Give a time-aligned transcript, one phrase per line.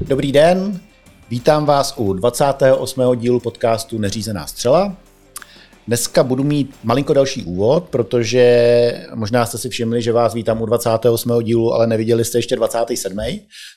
[0.00, 0.80] Dobrý den,
[1.30, 3.16] vítám vás u 28.
[3.16, 4.96] dílu podcastu Neřízená střela.
[5.86, 10.66] Dneska budu mít malinko další úvod, protože možná jste si všimli, že vás vítám u
[10.66, 11.42] 28.
[11.42, 13.18] dílu, ale neviděli jste ještě 27.,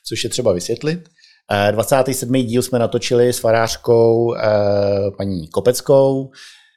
[0.06, 1.08] což je třeba vysvětlit.
[1.70, 2.34] 27.
[2.34, 4.40] Eh, díl jsme natočili s farářkou eh,
[5.16, 6.30] paní Kopeckou.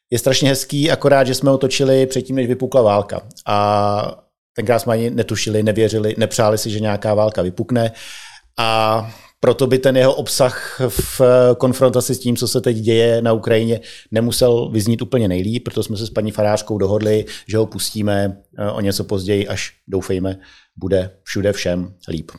[0.10, 3.22] Je strašně hezký, akorát, že jsme ho točili předtím, než vypukla válka.
[3.48, 4.24] A
[4.56, 7.92] tenkrát jsme ani netušili, nevěřili, nepřáli si, že nějaká válka vypukne.
[8.58, 9.10] A
[9.44, 11.22] proto by ten jeho obsah v
[11.58, 13.80] konfrontaci s tím, co se teď děje na Ukrajině,
[14.12, 18.72] nemusel vyznít úplně nejlíp, proto jsme se s paní Farářkou dohodli, že ho pustíme eh,
[18.72, 20.40] o něco později, až doufejme,
[20.76, 22.32] bude všude všem líp.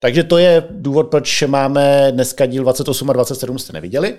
[0.00, 4.18] Takže to je důvod, proč máme dneska díl 28 a 27 jste neviděli.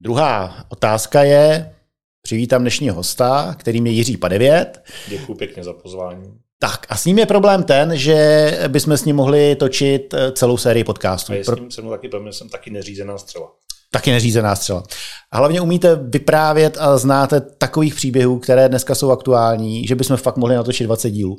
[0.00, 1.74] Druhá otázka je,
[2.22, 4.84] přivítám dnešního hosta, kterým je Jiří Padevět.
[5.08, 6.47] Děkuji pěkně za pozvání.
[6.60, 10.56] Tak a s ním je problém ten, že bychom s ním mohli točit eh, celou
[10.56, 11.32] sérii podcastů.
[11.32, 13.50] A je s ním se mnou taky problém, jsem taky neřízená střela.
[13.90, 14.82] Taky neřízená střela.
[15.30, 20.36] A hlavně umíte vyprávět a znáte takových příběhů, které dneska jsou aktuální, že bychom fakt
[20.36, 21.36] mohli natočit 20 dílů.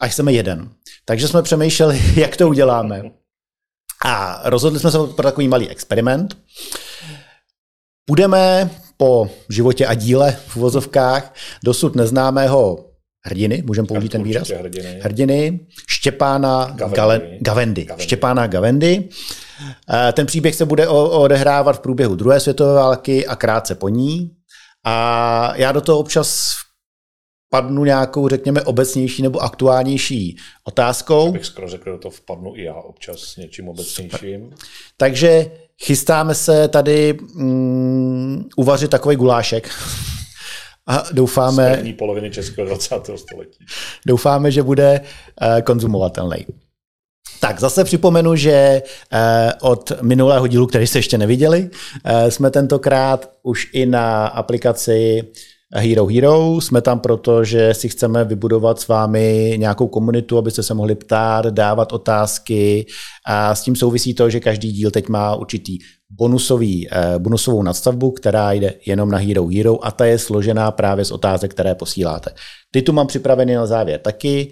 [0.00, 0.70] Až jsme jeden.
[1.04, 3.02] Takže jsme přemýšleli, jak to uděláme.
[4.04, 6.38] A rozhodli jsme se pro takový malý experiment.
[8.10, 12.91] Budeme po životě a díle v uvozovkách dosud neznámého
[13.24, 14.48] hrdiny, můžeme použít ten výraz?
[14.48, 15.00] Hrdiny.
[15.02, 16.96] hrdiny Štěpána Gavendy.
[16.96, 17.84] Gale, Gavendy.
[17.84, 18.04] Gavendy.
[18.04, 19.08] Štěpána Gavendy.
[19.90, 24.30] Eh, ten příběh se bude odehrávat v průběhu druhé světové války a krátce po ní.
[24.84, 26.52] A já do toho občas
[27.50, 31.26] padnu nějakou, řekněme, obecnější nebo aktuálnější otázkou.
[31.26, 34.42] Já bych skoro řekl, že to vpadnu i já občas s něčím obecnějším.
[34.42, 34.58] Super.
[34.96, 35.50] Takže
[35.84, 39.70] chystáme se tady mm, uvařit takový gulášek.
[40.86, 41.82] A doufáme...
[41.84, 42.94] Z poloviny českého 20.
[43.16, 43.64] století.
[44.06, 46.46] Doufáme, že bude uh, konzumovatelný.
[47.42, 51.70] Tak zase připomenu, že eh, od minulého dílu, který jste ještě neviděli,
[52.04, 55.22] eh, jsme tentokrát už i na aplikaci
[55.74, 56.60] Hero Hero.
[56.60, 61.46] Jsme tam proto, že si chceme vybudovat s vámi nějakou komunitu, abyste se mohli ptát,
[61.46, 62.86] dávat otázky.
[63.26, 65.78] A s tím souvisí to, že každý díl teď má určitý
[66.10, 71.04] bonusový, eh, bonusovou nadstavbu, která jde jenom na Hero Hero a ta je složená právě
[71.04, 72.30] z otázek, které posíláte.
[72.70, 74.50] Ty tu mám připravený na závěr taky.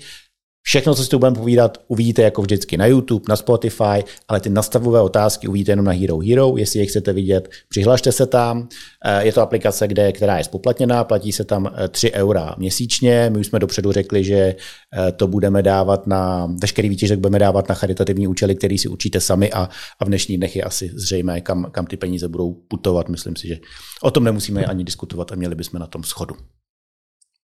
[0.62, 4.50] Všechno, co si tu budeme povídat, uvidíte jako vždycky na YouTube, na Spotify, ale ty
[4.50, 6.56] nastavové otázky uvidíte jenom na Hero Hero.
[6.56, 8.69] Jestli je chcete vidět, přihlašte se tam.
[9.04, 13.31] Eh, je to aplikace, kde, která je spoplatněná, platí se tam 3 eh, eura měsíčně.
[13.31, 17.69] My už jsme dopředu řekli, že eh, to budeme dávat na, veškerý výtěžek budeme dávat
[17.69, 19.69] na charitativní účely, který si učíte sami a,
[20.00, 23.09] a v dnešních dnech je asi zřejmé, kam, kam ty peníze budou putovat.
[23.09, 23.59] Myslím si, že
[24.03, 26.34] o tom nemusíme ani diskutovat a měli bychom na tom schodu.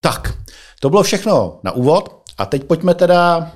[0.00, 0.38] Tak,
[0.80, 2.25] to bylo všechno na úvod.
[2.38, 3.52] A teď pojďme teda,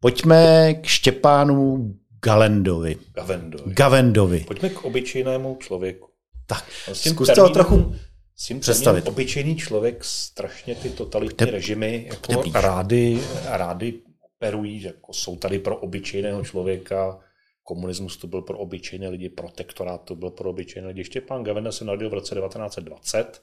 [0.00, 1.94] pojďme k Štěpánu
[2.24, 2.96] Galendovi.
[3.14, 3.74] Gavendovi.
[3.74, 4.40] Gavendovi.
[4.40, 6.08] Pojďme k obyčejnému člověku.
[6.46, 7.94] Tak, zkuste ho trochu
[8.36, 9.08] s tím představit.
[9.08, 15.76] Obyčejný člověk strašně ty totalitní Pte, režimy jako rády, rády operují, jako jsou tady pro
[15.76, 17.18] obyčejného člověka,
[17.62, 21.04] komunismus to byl pro obyčejné lidi, protektorát to byl pro obyčejné lidi.
[21.04, 23.42] Štěpán Gavenda se narodil v roce 1920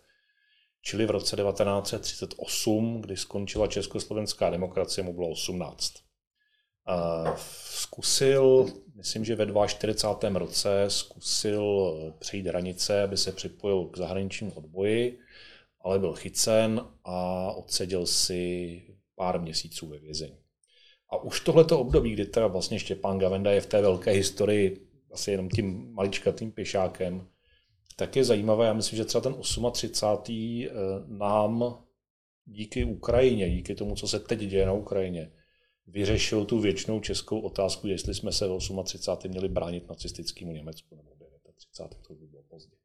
[0.85, 5.93] čili v roce 1938, kdy skončila československá demokracie, mu bylo 18.
[7.69, 10.39] Zkusil, myslím, že ve 42.
[10.39, 15.19] roce zkusil přejít hranice, aby se připojil k zahraničnímu odboji,
[15.81, 18.81] ale byl chycen a odseděl si
[19.15, 20.37] pár měsíců ve vězení.
[21.09, 25.31] A už tohleto období, kdy teda vlastně Štěpán Gavenda je v té velké historii asi
[25.31, 27.27] jenom tím maličkatým pěšákem,
[27.95, 29.35] tak je zajímavé, já myslím, že třeba ten
[29.71, 30.67] 38.
[30.67, 30.71] Eh,
[31.07, 31.83] nám
[32.45, 35.31] díky Ukrajině, díky tomu, co se teď děje na Ukrajině,
[35.87, 39.29] vyřešil tu věčnou českou otázku, jestli jsme se v 38.
[39.29, 41.15] měli bránit nacistickému Německu nebo
[41.55, 42.07] 39.
[42.07, 42.75] to by bylo pozdě.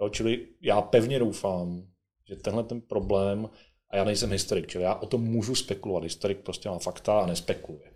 [0.00, 1.88] Jo, čili já pevně doufám,
[2.28, 3.50] že tenhle ten problém,
[3.90, 7.26] a já nejsem historik, čili já o tom můžu spekulovat, historik prostě má fakta a
[7.26, 7.92] nespekuluje.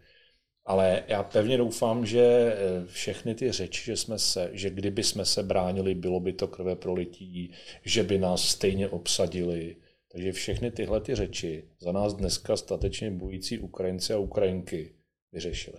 [0.65, 5.25] Ale já pevně doufám, že eh, všechny ty řeči, že, jsme se, že kdyby jsme
[5.25, 7.53] se bránili, bylo by to krve prolití,
[7.85, 9.77] že by nás stejně obsadili.
[10.13, 14.93] Takže všechny tyhle ty řeči za nás dneska statečně bojící Ukrajinci a Ukrajinky
[15.33, 15.77] vyřešili.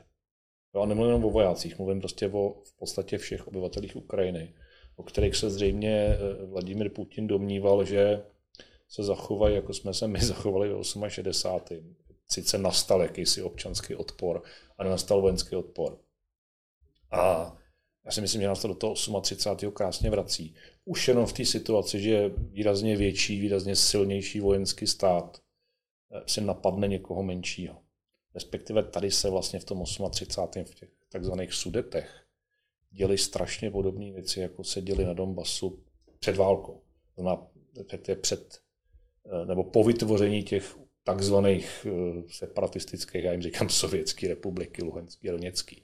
[0.76, 4.54] Já nemluvím jenom o vojácích, mluvím prostě o v podstatě všech obyvatelích Ukrajiny,
[4.96, 8.24] o kterých se zřejmě eh, Vladimir Putin domníval, že
[8.90, 11.96] se zachovají, jako jsme se my zachovali v 68
[12.32, 14.44] sice nastal jakýsi občanský odpor
[14.78, 16.00] a nenastal vojenský odpor.
[17.12, 17.54] A
[18.06, 19.72] já si myslím, že nás to do toho 38.
[19.72, 20.56] krásně vrací.
[20.86, 25.42] Už jenom v té situaci, že výrazně větší, výrazně silnější vojenský stát
[26.12, 27.82] eh, si napadne někoho menšího.
[28.34, 30.66] respektive tady se vlastně v tom 38.
[30.66, 32.26] v těch takzvaných sudetech
[32.92, 35.84] děli strašně podobné věci, jako se děli na Donbasu
[36.20, 36.82] před válkou.
[37.16, 37.48] Znamená,
[38.22, 38.62] před,
[39.26, 45.32] eh, nebo po vytvoření těch takzvaných eh, separatistických, já jim říkám sovětské republiky, Luhanský a
[45.32, 45.84] Doněcký.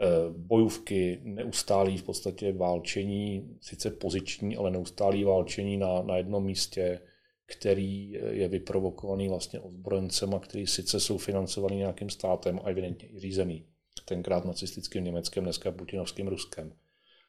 [0.00, 0.06] Eh,
[0.36, 7.00] bojůvky, neustálý v podstatě válčení, sice poziční, ale neustálý válčení na, na jednom místě,
[7.46, 13.18] který je vyprovokovaný vlastně ozbrojencem a který sice jsou financovaný nějakým státem a evidentně i
[13.18, 13.66] řízený,
[14.04, 16.72] tenkrát nacistickým Německem, dneska putinovským Ruskem,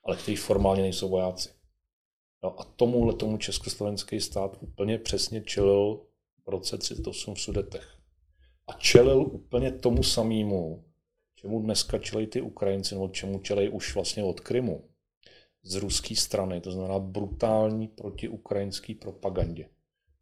[0.04, 1.50] ale kteří formálně nejsou vojáci.
[2.44, 6.00] No a tomuhle tomu československý stát úplně přesně čelil
[6.52, 7.98] roce 38 v Sudetech.
[8.68, 10.84] A čelil úplně tomu samému,
[11.36, 14.84] čemu dneska čelí ty Ukrajinci, nebo čemu čelí už vlastně od Krymu,
[15.64, 19.70] z ruské strany, to znamená brutální protiukrajinský propagandě.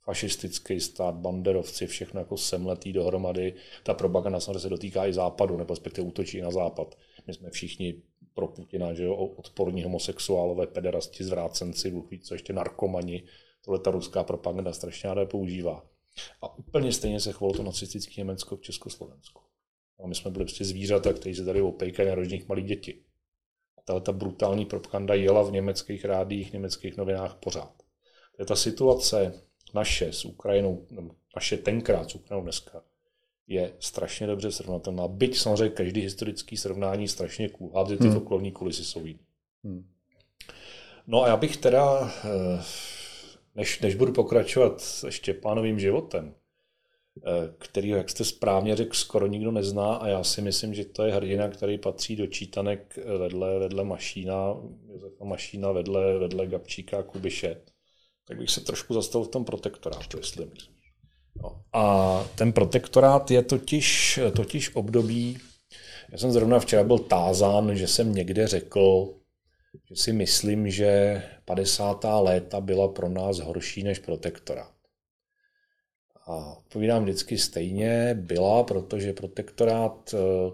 [0.04, 3.54] Fašistický stát, banderovci, všechno jako semletý dohromady.
[3.84, 6.98] Ta propaganda samozřejmě se dotýká i západu, nebo respektive útočí na západ.
[7.28, 8.02] My jsme všichni
[8.34, 13.24] pro Putina, že jo, odporní homosexuálové, pederasti, zvrácenci, ví, co ještě narkomani.
[13.66, 15.89] Tohle ta ruská propaganda strašně ráda používá.
[16.42, 19.42] A úplně stejně se chovalo to nacistické Německo v Československu.
[20.04, 23.02] A my jsme byli prostě zvířata, kteří se tady opejkají na rožních malých děti.
[23.78, 27.74] A tahle ta brutální propaganda jela v německých rádích, německých novinách pořád.
[28.36, 29.44] To je ta situace
[29.74, 30.88] naše s Ukrajinou,
[31.36, 32.84] naše tenkrát s Ukrajinou dneska,
[33.48, 35.08] je strašně dobře srovnatelná.
[35.08, 38.18] Byť samozřejmě každý historický srovnání strašně kulhá, že ty hmm.
[38.18, 39.20] okolní kulisy jsou jiné.
[39.64, 39.90] Hmm.
[41.08, 42.64] No a já bych teda, eh,
[43.60, 46.34] než, než budu pokračovat s Štěpánovým životem,
[47.18, 51.04] eh, který, jak jste správně řekl, skoro nikdo nezná a já si myslím, že to
[51.04, 54.56] je hrdina, který patří do čítanek vedle, vedle Mašína,
[54.94, 57.62] Josefa Mašína, vedle, vedle Gabčíka a Kubiše.
[58.28, 60.76] Tak bych se trošku zastavil v tom protektorátu, jestli myslím.
[61.42, 61.62] No.
[61.74, 65.38] A ten protektorát je totiž, totiž období,
[66.12, 69.14] já jsem zrovna včera byl tázán, že jsem někde řekl,
[69.90, 72.06] že si myslím, že 50.
[72.22, 74.74] léta byla pro nás horší než protektorát.
[76.26, 80.52] A odpovídám vždycky stejně, byla, protože protektorát, eh,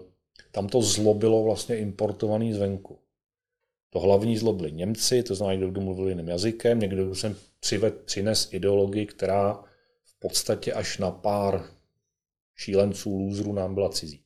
[0.50, 2.98] tam to zlo bylo vlastně importovaný zvenku.
[3.90, 7.36] To hlavní zlo byli Němci, to znamená někdo, kdo mluvil jiným jazykem, někdo, kdo sem
[8.04, 9.64] přines ideologii, která
[10.26, 11.70] podstatě až na pár
[12.54, 14.25] šílenců, lůzrů nám byla cizí.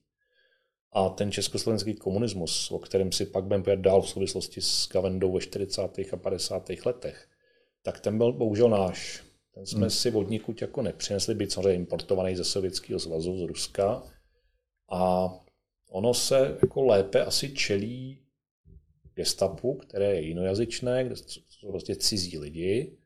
[0.93, 5.41] A ten československý komunismus, o kterém si pak budeme dál v souvislosti s Gavendou ve
[5.41, 5.83] 40.
[6.13, 6.71] a 50.
[6.87, 7.29] letech,
[7.83, 9.25] tak ten byl bohužel náš.
[9.55, 9.91] Ten jsme hmm.
[9.91, 14.03] si od nikud jako nepřinesli, být samozřejmě importovaný ze Sovětského svazu, z Ruska.
[14.91, 15.31] A
[15.91, 18.19] ono se jako lépe asi čelí
[19.15, 22.97] gestapu, které je jinojazyčné, kde jsou prostě cizí lidi,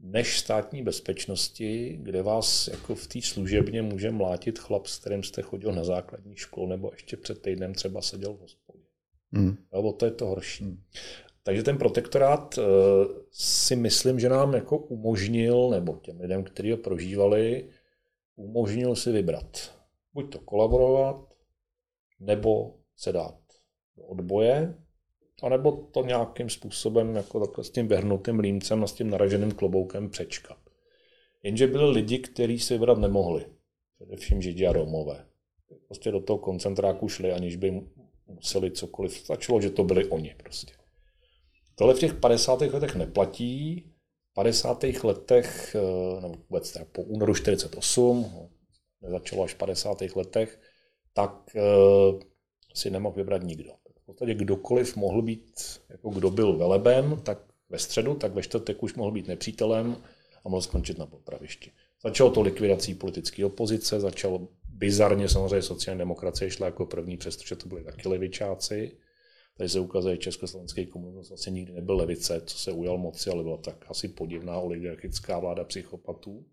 [0.00, 5.42] než státní bezpečnosti, kde vás jako v té služebně může mlátit chlap, s kterým jste
[5.42, 8.84] chodil na základní školu, nebo ještě před týdnem třeba seděl v hospodě.
[9.32, 9.56] Hmm.
[9.72, 10.64] Jo, to je to horší.
[10.64, 10.82] Hmm.
[11.42, 12.64] Takže ten protektorát uh,
[13.30, 17.68] si myslím, že nám jako umožnil, nebo těm lidem, kteří ho prožívali,
[18.36, 19.74] umožnil si vybrat.
[20.12, 21.34] Buď to kolaborovat,
[22.20, 23.38] nebo se dát
[23.96, 24.74] do odboje,
[25.42, 30.10] anebo to nějakým způsobem jako takhle s tím vyhrnutým límcem a s tím naraženým kloboukem
[30.10, 30.58] přečkat.
[31.42, 33.46] Jenže byli lidi, kteří si vybrat nemohli.
[33.96, 35.26] Především Židi a Romové.
[35.86, 37.82] Prostě do toho koncentráku šli, aniž by
[38.26, 39.12] museli cokoliv.
[39.12, 40.72] Stačilo, že to byli oni prostě.
[41.74, 42.60] Tohle v těch 50.
[42.60, 43.84] letech neplatí.
[44.30, 45.04] V 50.
[45.04, 48.48] letech, eh, nebo vůbec teda po únoru 48,
[49.00, 50.16] nezačalo až v 50.
[50.16, 50.60] letech,
[51.12, 51.60] tak eh,
[52.74, 53.72] si nemohl vybrat nikdo
[54.08, 57.38] podstatě kdokoliv mohl být, jako kdo byl veleben, tak
[57.68, 59.96] ve středu, tak ve čtvrtek už mohl být nepřítelem
[60.44, 61.70] a mohl skončit na popravišti.
[62.02, 67.68] Začalo to likvidací politické opozice, začalo bizarně samozřejmě sociální demokracie šla jako první, přestože to
[67.68, 68.96] byli taky levičáci.
[69.56, 73.42] Tady se ukazuje, že československý komunismus vlastně nikdy nebyl levice, co se ujal moci, ale
[73.42, 76.44] byla tak asi podivná oligarchická vláda psychopatů.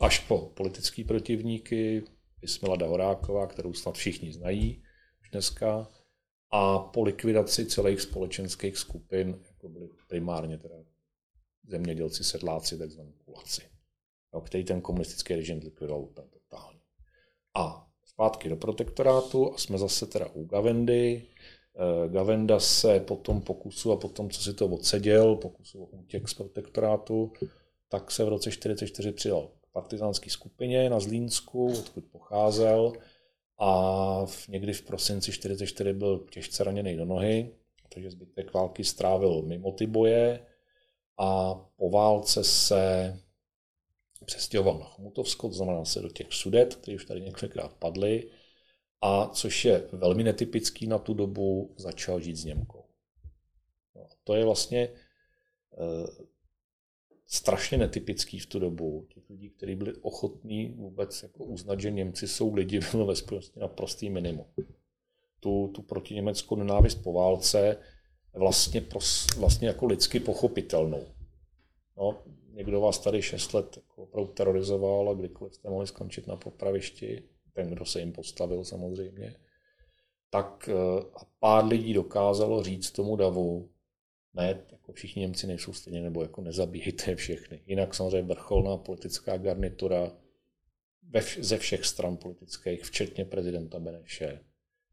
[0.00, 2.02] Až po politické protivníky,
[2.42, 4.82] Ismila Horáková, kterou snad všichni znají
[5.20, 5.88] už dneska,
[6.56, 10.74] a po likvidaci celých společenských skupin, jako byly primárně teda
[11.68, 13.62] zemědělci, sedláci, takzvaní kulaci,
[14.34, 16.80] no, který ten komunistický režim likvidoval úplně totálně.
[17.54, 21.26] A zpátky do protektorátu a jsme zase teda u Gavendy.
[21.26, 25.86] Eh, Gavenda se po tom pokusu a po tom, co si to odseděl, pokusu o
[25.86, 27.32] útěk z protektorátu,
[27.88, 32.92] tak se v roce 1944 přidal k partizánské skupině na Zlínsku, odkud pocházel
[33.58, 37.50] a v, někdy v prosinci 44 byl těžce raněný do nohy,
[37.88, 40.46] takže zbytek války strávil mimo ty boje
[41.18, 43.16] a po válce se
[44.24, 48.30] přestěhoval na Chomutovsko, to znamená se do těch sudet, které už tady několikrát padly,
[49.00, 52.84] a což je velmi netypický na tu dobu, začal žít s Němkou.
[53.94, 54.92] No, a to je vlastně e,
[57.26, 59.06] strašně netypický v tu dobu.
[59.14, 63.60] Těch lidí, kteří byli ochotní vůbec jako uznat, že Němci jsou lidi, bylo ve společnosti
[63.60, 64.46] na prostý minimum.
[65.40, 67.76] Tu, tu protiněmeckou nenávist po válce
[68.34, 71.06] vlastně, pros, vlastně jako lidsky pochopitelnou.
[71.96, 76.36] No, někdo vás tady 6 let jako opravdu terorizoval a kdykoliv jste mohli skončit na
[76.36, 79.36] popravišti, ten, kdo se jim postavil samozřejmě,
[80.30, 83.68] tak eh, a pár lidí dokázalo říct tomu davu,
[84.34, 87.62] ne, jako všichni Němci nejsou stejně, nebo jako nezabíjejte všechny.
[87.66, 90.12] Jinak samozřejmě vrcholná politická garnitura
[91.02, 94.40] ve vš- ze všech stran politických, včetně prezidenta Beneše,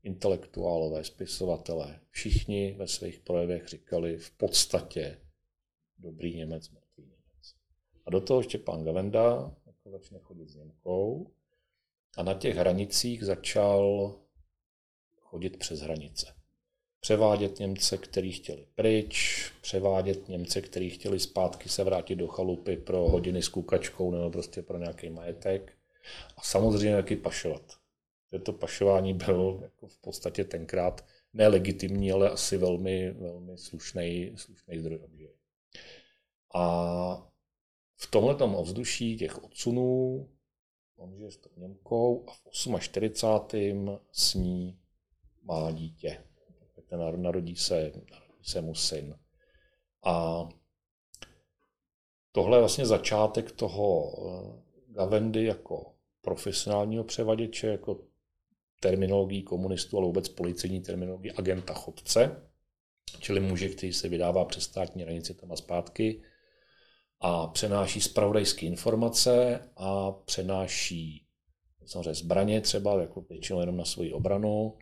[0.03, 5.21] intelektuálové, spisovatelé, všichni ve svých projevech říkali v podstatě
[5.97, 7.55] dobrý Němec, mrtvý Němec.
[8.05, 11.31] A do toho ještě pan Gavenda jako začne chodit s Němkou
[12.17, 14.15] a na těch hranicích začal
[15.15, 16.40] chodit přes hranice.
[17.01, 23.09] Převádět Němce, kteří chtěli pryč, převádět Němce, kteří chtěli zpátky se vrátit do chalupy pro
[23.09, 25.73] hodiny s kukačkou nebo prostě pro nějaký majetek.
[26.37, 27.61] A samozřejmě taky pašovat.
[28.43, 34.99] To pašování bylo jako v podstatě tenkrát nelegitimní, ale asi velmi, velmi slušný, slušný zdroj
[35.03, 35.33] obživy.
[36.55, 37.27] A
[37.95, 40.29] v tomhle ovzduší těch odsunů
[40.97, 43.99] on žije s tou Němkou a v 48.
[44.11, 44.79] s ní
[45.43, 46.23] má dítě.
[46.97, 49.15] Narodí se, narodí se mu syn.
[50.03, 50.47] A
[52.31, 57.99] tohle je vlastně začátek toho eh, Gavendy jako profesionálního převaděče, jako
[58.79, 62.49] terminologií komunistů, ale vůbec policejní terminologii agenta chodce,
[63.19, 66.23] čili muže, který se vydává přes státní hranici tam a zpátky
[67.19, 71.27] a přenáší spravodajské informace a přenáší
[71.85, 74.77] samozřejmě zbraně třeba, jako většinou jenom na svoji obranu,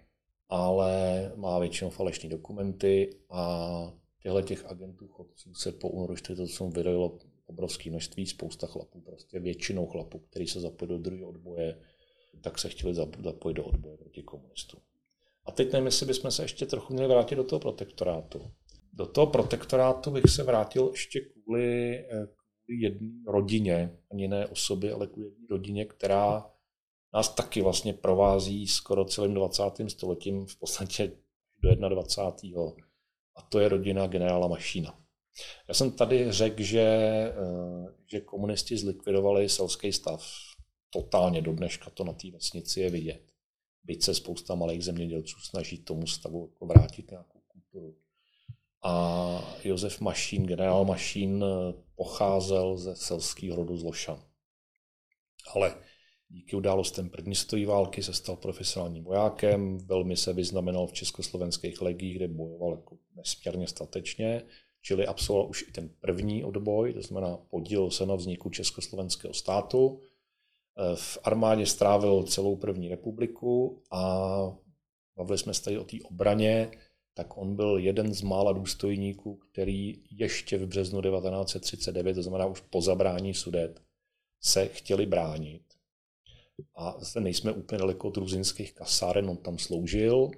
[0.49, 7.17] ale má většinou falešní dokumenty a těchto těch agentů chodců se po únoru 48 vydalo
[7.45, 11.79] obrovské množství, spousta chlapů, prostě většinou chlapů, kteří se zapojili do druhého odboje,
[12.41, 14.81] tak se chtěli zapojit do odboje proti komunistům.
[15.45, 18.51] A teď nevím, jestli bychom se ještě trochu měli vrátit do toho protektorátu.
[18.93, 22.27] Do toho protektorátu bych se vrátil ještě kvůli, eh,
[22.65, 26.51] kvůli jedné rodině, ani ne osoby, ale kvůli jedné rodině, která
[27.13, 29.63] nás taky vlastně provází skoro celým 20.
[29.87, 31.11] stoletím, v podstatě
[31.63, 32.61] do 21.
[33.35, 34.99] A to je rodina generála Mašína.
[35.67, 40.25] Já jsem tady řekl, že, eh, že komunisti zlikvidovali selský stav.
[40.89, 43.21] Totálně do dneška to na té vesnici je vidět.
[43.83, 47.95] Byť se spousta malých zemědělců snaží tomu stavu jako vrátit nějakou kulturu.
[48.83, 54.23] A Josef Mašín, generál Mašín, eh, pocházel ze selského rodu z Lošan.
[55.55, 55.75] Ale
[56.29, 62.15] díky událostem první stojí války se stal profesionálním vojákem, velmi se vyznamenal v československých legích,
[62.15, 64.43] kde bojoval jako nesmírně statečně,
[64.81, 70.01] čili absolvoval už i ten první odboj, to znamená podílel se na vzniku československého státu.
[70.95, 74.57] V armádě strávil celou první republiku a
[75.17, 76.71] bavili jsme se tady o té obraně,
[77.13, 82.61] tak on byl jeden z mála důstojníků, který ještě v březnu 1939, to znamená už
[82.61, 83.81] po zabrání Sudet,
[84.41, 85.68] se chtěli bránit.
[86.75, 90.31] A zde nejsme úplně daleko od ruzinských kasáren, on tam sloužil.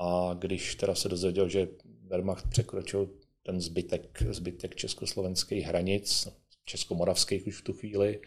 [0.00, 1.68] A když teda se dozvěděl, že
[2.06, 3.10] Wehrmacht překročil
[3.42, 6.28] ten zbytek, zbytek československých hranic,
[6.64, 8.20] českomoravských už v tu chvíli,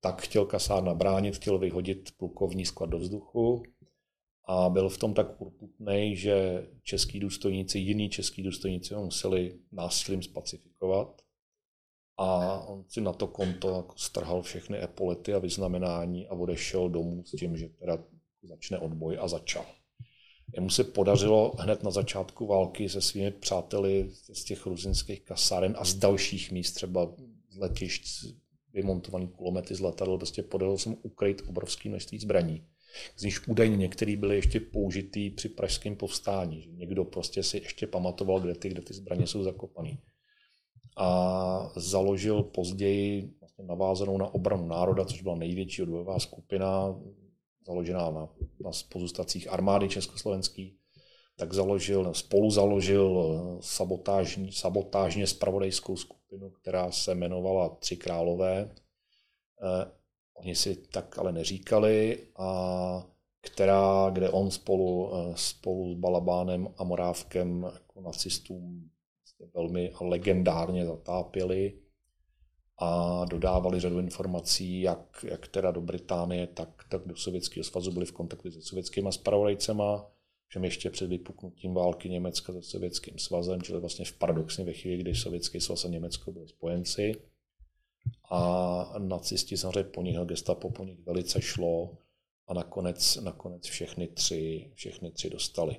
[0.00, 3.62] tak chtěl kasárna bránit, chtěl vyhodit plukovní sklad do vzduchu.
[4.48, 10.22] A byl v tom tak urputný, že český důstojníci, jiní český důstojníci ho museli násilím
[10.22, 11.22] spacifikovat
[12.16, 17.24] a on si na to konto jako strhal všechny epolety a vyznamenání a odešel domů
[17.24, 17.98] s tím, že teda
[18.42, 19.66] začne odboj a začal.
[20.54, 25.84] Jemu se podařilo hned na začátku války se svými přáteli z těch ruzinských kasáren a
[25.84, 27.14] z dalších míst, třeba
[27.50, 28.26] z letišť,
[28.72, 32.64] vymontovaný kulomety z letadel, prostě podařilo se mu ukryt obrovské množství zbraní.
[33.16, 36.62] Z nich údajně některý byly ještě použitý při pražském povstání.
[36.62, 39.98] Že někdo prostě si ještě pamatoval, kde ty, kde ty zbraně jsou zakopané.
[41.00, 46.94] A založil později vlastně navázanou na obranu národa, což byla největší odbojová skupina
[47.66, 48.28] založená na,
[48.60, 50.76] na pozůstacích armády československý,
[51.36, 58.70] tak založil, spolu založil eh, sabotážní, sabotážně spravodajskou skupinu, která se jmenovala Tři králové.
[59.62, 59.90] Eh,
[60.34, 63.06] oni si tak ale neříkali a
[63.40, 68.90] která, kde on spolu, eh, spolu s Balabánem a Morávkem jako nacistům
[69.54, 71.78] velmi legendárně zatápěli
[72.78, 78.06] a dodávali řadu informací, jak, jak teda do Británie, tak, tak do Sovětského svazu byli
[78.06, 80.10] v kontaktu se sovětskými spravodajcema,
[80.46, 84.96] všem ještě před vypuknutím války Německa se Sovětským svazem, čili vlastně v paradoxně ve chvíli,
[84.96, 87.14] kdy Sovětský svaz a Německo byli spojenci.
[88.30, 91.98] A nacisti samozřejmě po nich, gestapo po nich velice šlo
[92.48, 95.76] a nakonec, nakonec všechny, tři, všechny tři dostali.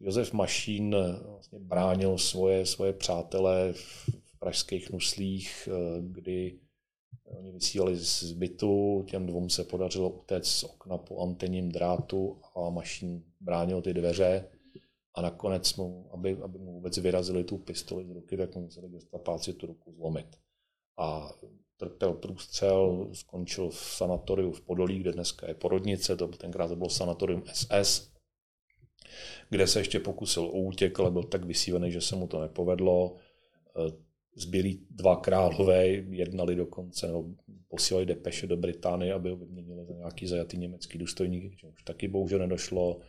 [0.00, 6.58] Eh, Josef Mašín vlastně bránil svoje, svoje přátele v pražských nuslích, eh, kdy
[7.24, 12.70] oni vysílali z bytu, těm dvou se podařilo utéct z okna po antenním drátu a
[12.70, 14.48] mašín bránil ty dveře
[15.14, 18.88] a nakonec mu, aby, aby mu vůbec vyrazili tu pistoli z ruky, tak mu museli
[18.88, 20.26] gestapáci tu ruku zlomit.
[20.98, 21.32] A
[21.76, 26.90] trpěl průstřel, skončil v sanatoriu v Podolí, kde dneska je porodnice, to tenkrát to bylo
[26.90, 28.15] sanatorium SS,
[29.50, 33.16] kde se ještě pokusil o útěk, ale byl tak vysívený, že se mu to nepovedlo
[34.36, 37.24] zbylí dva králové jednali dokonce, nebo
[37.68, 42.38] posílali depeše do Británie, aby ho vyměnili za nějaký zajatý německý důstojník, už taky bohužel
[42.38, 43.00] nedošlo.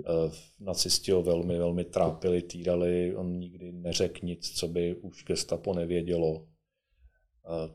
[0.00, 0.30] Eh,
[0.60, 6.46] nacisti ho velmi, velmi trápili, týrali, on nikdy neřekl nic, co by už gestapo nevědělo.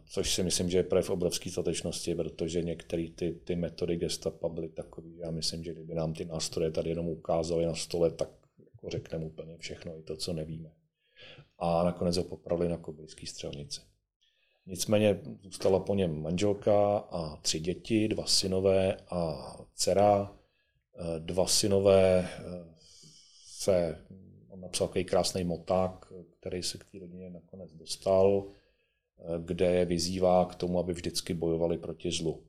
[0.10, 4.70] Což si myslím, že je projev obrovské statečnosti, protože některé ty, ty metody gestapa byly
[4.70, 8.90] takové, já myslím, že kdyby nám ty nástroje tady jenom ukázali na stole, tak jako
[8.90, 10.72] řekneme úplně všechno, i to, co nevíme
[11.60, 13.82] a nakonec ho popravili na kobylské střelnici.
[14.66, 20.36] Nicméně zůstala po něm manželka a tři děti, dva synové a dcera.
[21.20, 22.76] Dva synové eh,
[23.46, 24.06] se,
[24.50, 28.52] on napsal takový krásný moták, který se k té rodině nakonec dostal,
[29.40, 32.44] kde je vyzývá k tomu, aby vždycky bojovali proti zlu.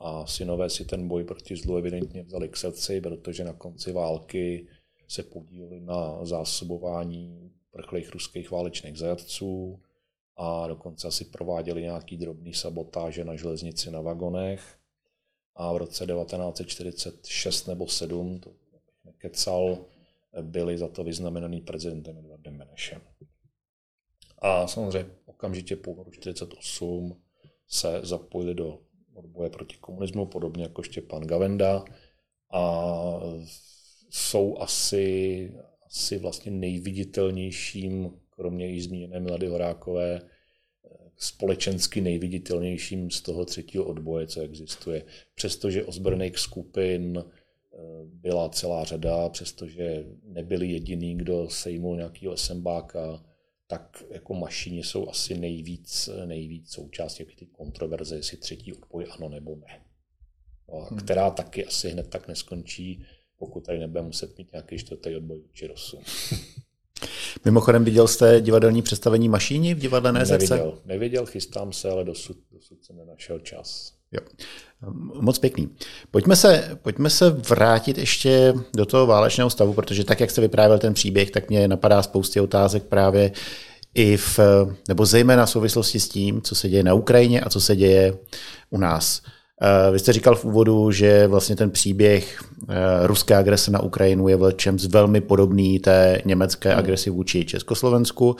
[0.00, 4.66] A synové si ten boj proti zlu evidentně vzali k srdci, protože na konci války
[5.08, 9.80] se podíleli na zásobování prchlých ruských válečných zajatců
[10.36, 14.78] a dokonce asi prováděli nějaký drobný sabotáže na železnici na vagonech.
[15.56, 18.50] A v roce 1946 nebo 7, to
[19.04, 19.78] nekecal,
[20.42, 23.00] byli za to vyznamenaný prezidentem Edvardem Benešem.
[24.38, 25.10] A samozřejmě
[25.44, 27.20] okamžitě po roku 1948
[27.68, 28.78] se zapojili do
[29.14, 31.84] odboje proti komunismu, podobně jako Štěpán Gavenda.
[32.52, 33.20] A
[34.10, 35.52] jsou asi
[35.86, 40.20] asi vlastně nejviditelnějším, kromě již zmíněné Milady Horákové,
[41.16, 45.04] společensky nejviditelnějším z toho třetího odboje, co existuje.
[45.34, 53.33] Přestože ozbrojených skupin eh, byla celá řada, přestože nebyli jediný, kdo sejmul nějakého SMBáka,
[53.66, 59.56] tak jako mašiny jsou asi nejvíc, nejvíc součástí ty kontroverze, jestli třetí odboj ano nebo
[59.56, 59.80] ne.
[60.68, 60.98] No hmm.
[60.98, 63.04] která taky asi hned tak neskončí,
[63.38, 65.98] pokud tady nebude muset mít nějaký čtvrtý odboj či rosu.
[67.44, 70.30] Mimochodem viděl jste divadelní představení Mašíni v divadle NZC?
[70.30, 73.94] Neviděl, neviděl, chystám se, ale dosud, dosud jsem nenašel čas.
[74.14, 74.20] Jo.
[75.20, 75.68] Moc pěkný.
[76.10, 80.78] Pojďme se, pojďme se vrátit ještě do toho válečného stavu, protože tak, jak jste vyprávěl
[80.78, 83.32] ten příběh, tak mě napadá spousty otázek právě
[83.94, 84.38] i v,
[84.88, 88.14] nebo zejména v souvislosti s tím, co se děje na Ukrajině a co se děje
[88.70, 89.22] u nás.
[89.62, 92.74] Eh, vy jste říkal v úvodu, že vlastně ten příběh eh,
[93.06, 96.78] ruské agrese na Ukrajinu je v čem velmi podobný té německé hmm.
[96.78, 98.36] agresi vůči Československu.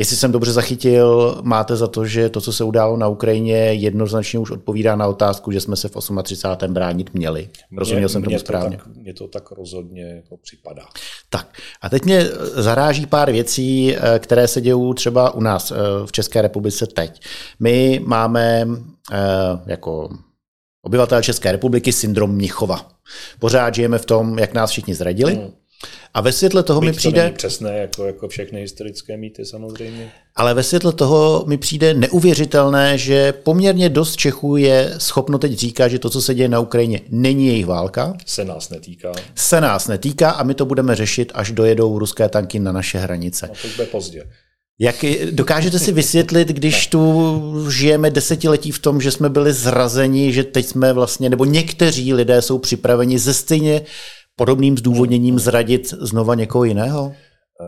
[0.00, 4.38] Jestli jsem dobře zachytil, máte za to, že to, co se událo na Ukrajině, jednoznačně
[4.38, 6.74] už odpovídá na otázku, že jsme se v 38.
[6.74, 7.48] bránit měli.
[7.76, 8.76] Rozuměl jsem tomu správně.
[8.76, 10.82] To tak, mně to tak rozhodně jako připadá.
[11.30, 15.72] Tak a teď mě zaráží pár věcí, eh, které se dějí třeba u nás
[16.06, 17.20] v České republice teď.
[17.58, 18.68] My máme
[19.66, 20.08] jako
[20.82, 22.88] obyvatel České republiky syndrom Mnichova.
[23.38, 25.34] Pořád žijeme v tom, jak nás všichni zradili.
[25.34, 25.59] Hmm.
[26.14, 27.20] A ve světle toho Byť mi přijde...
[27.20, 30.12] To není přesné, jako, jako všechny historické mýty samozřejmě.
[30.36, 35.88] Ale ve světle toho mi přijde neuvěřitelné, že poměrně dost Čechů je schopno teď říkat,
[35.88, 38.14] že to, co se děje na Ukrajině, není jejich válka.
[38.26, 39.12] Se nás netýká.
[39.34, 43.46] Se nás netýká a my to budeme řešit, až dojedou ruské tanky na naše hranice.
[43.48, 44.24] No to bude pozdě.
[44.82, 50.44] Jak dokážete si vysvětlit, když tu žijeme desetiletí v tom, že jsme byli zrazeni, že
[50.44, 53.82] teď jsme vlastně, nebo někteří lidé jsou připraveni ze stejně
[54.40, 57.14] podobným zdůvodněním zradit znova někoho jiného?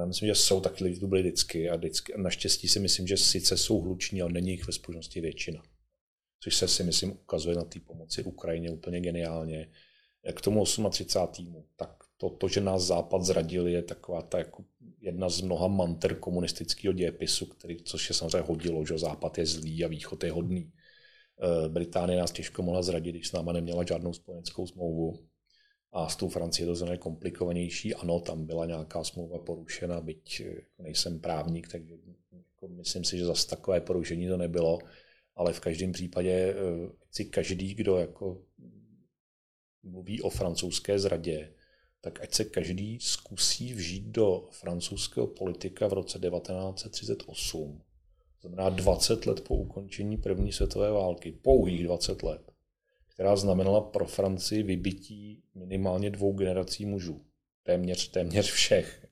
[0.06, 2.12] Myslím, že jsou taky lidi, byli vždycky a vždycky.
[2.16, 5.62] naštěstí si myslím, že sice jsou hluční, ale není jich ve společnosti většina.
[6.40, 9.70] Což se si myslím ukazuje na té pomoci Ukrajině úplně geniálně.
[10.34, 11.64] K tomu 38.
[11.76, 14.64] tak to, to, že nás Západ zradil, je taková ta jako
[15.00, 19.84] jedna z mnoha manter komunistického dějepisu, který, což je samozřejmě hodilo, že Západ je zlý
[19.84, 20.72] a Východ je hodný.
[21.42, 25.31] Eh, Británie nás těžko mohla zradit, když s náma neměla žádnou spojeneckou smlouvu.
[25.92, 27.94] A s tou Francií to je komplikovanější.
[27.94, 31.94] Ano, tam byla nějaká smlouva porušena, byť eh, nejsem právník, takže
[32.32, 34.78] jako myslím si, že zase takové porušení to nebylo,
[35.34, 36.54] ale v každém případě
[37.10, 38.42] si každý, kdo jako
[39.82, 41.54] mluví o francouzské zradě,
[42.00, 47.82] tak ať se každý zkusí vžít do francouzského politika v roce 1938.
[48.40, 52.51] Znamená 20 let po ukončení první světové války, pouhých 20 let,
[53.14, 57.20] která znamenala pro Francii vybití minimálně dvou generací mužů.
[57.62, 59.06] Téměř, téměř všech.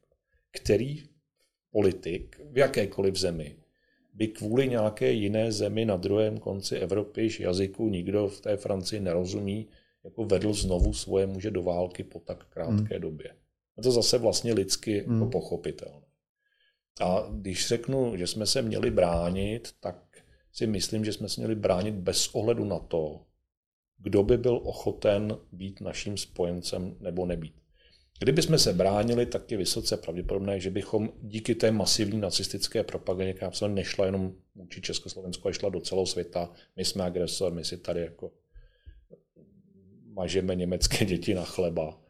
[0.51, 1.03] Který
[1.71, 3.57] politik v jakékoliv zemi
[4.15, 9.69] by kvůli nějaké jiné zemi na druhém konci Evropy, jazyku nikdo v té Francii nerozumí,
[10.05, 13.01] jako vedl znovu svoje muže do války po tak krátké hmm.
[13.01, 13.35] době.
[13.79, 15.31] A to zase vlastně lidsky jako hmm.
[15.31, 16.07] pochopitelné.
[17.01, 19.97] A když řeknu, že jsme se měli bránit, tak
[20.53, 23.21] si myslím, že jsme se měli bránit bez ohledu na to,
[24.03, 27.55] kdo by byl ochoten být naším spojencem nebo nebýt.
[28.19, 33.33] Kdyby jsme se bránili, tak je vysoce pravděpodobné, že bychom díky té masivní nacistické propagandě,
[33.33, 37.65] která se nešla jenom vůči Československu, ale šla do celého světa, my jsme agresor, my
[37.65, 38.33] si tady jako
[40.05, 42.01] mažeme německé děti na chleba,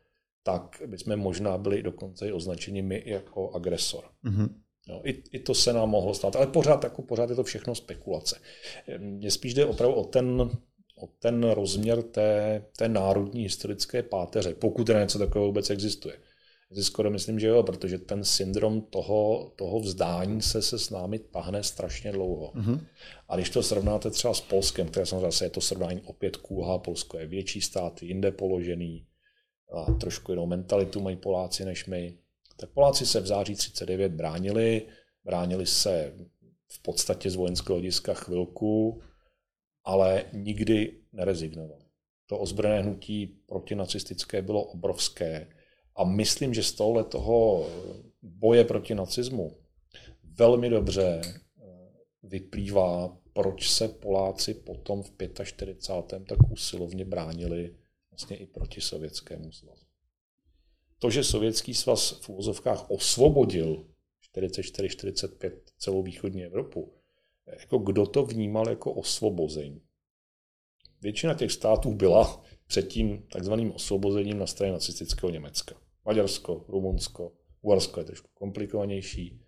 [0.43, 4.05] tak bychom možná byli dokonce i označeni my jako agresor.
[4.25, 4.49] Mm-hmm.
[4.89, 7.75] No, i, I to se nám mohlo stát, ale pořád, jako pořád je to všechno
[7.75, 8.41] spekulace.
[8.99, 10.51] Mně spíš jde opravdu o ten,
[11.03, 16.17] o ten rozměr té, té národní historické páteře, pokud teda něco takového vůbec existuje.
[16.75, 21.19] Si skoro myslím, že jo, protože ten syndrom toho, toho vzdání se se s námi
[21.19, 22.53] tahne strašně dlouho.
[22.53, 22.81] Mm-hmm.
[23.29, 26.79] A když to srovnáte třeba s Polskem, které samozřejmě zase je to srovnání opět kůha,
[26.79, 29.07] Polsko je větší stát, jinde položený,
[29.73, 32.19] a trošku jinou mentalitu mají Poláci než my,
[32.57, 34.83] tak Poláci se v září 39 bránili,
[35.25, 36.13] bránili se
[36.69, 39.03] v podstatě z vojenského hlediska chvilku,
[39.85, 41.85] ale nikdy nerezignovali.
[42.27, 45.47] To ozbrojené hnutí protinacistické bylo obrovské
[45.97, 47.67] a myslím, že z tohle toho
[48.23, 49.57] boje proti nacismu
[50.23, 51.33] velmi dobře eh,
[52.23, 55.11] vyplývá, proč se Poláci potom v
[55.45, 56.27] 45.
[56.27, 57.77] tak usilovně bránili
[58.11, 59.85] vlastně i proti sovětskému svazu.
[60.99, 63.87] To, že sovětský svaz v úvozovkách osvobodil
[64.37, 66.93] 44-45 celou východní Evropu,
[67.61, 69.83] jako kdo to vnímal jako osvobození?
[71.03, 75.75] Většina těch států byla před tím takzvaným osvobozením na straně nacistického Německa.
[76.05, 77.33] Maďarsko, Rumunsko,
[77.63, 79.41] Uvarsko je trošku komplikovanější.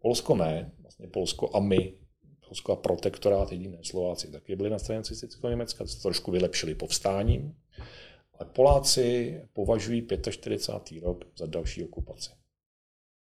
[0.00, 1.98] Polsko ne, vlastně Polsko a my,
[2.46, 7.56] Polsko a protektorát jediné Slováci taky byli na straně nacistického Německa, to trošku vylepšili povstáním.
[8.38, 11.02] Ale Poláci považují 45.
[11.02, 12.30] rok za další okupaci.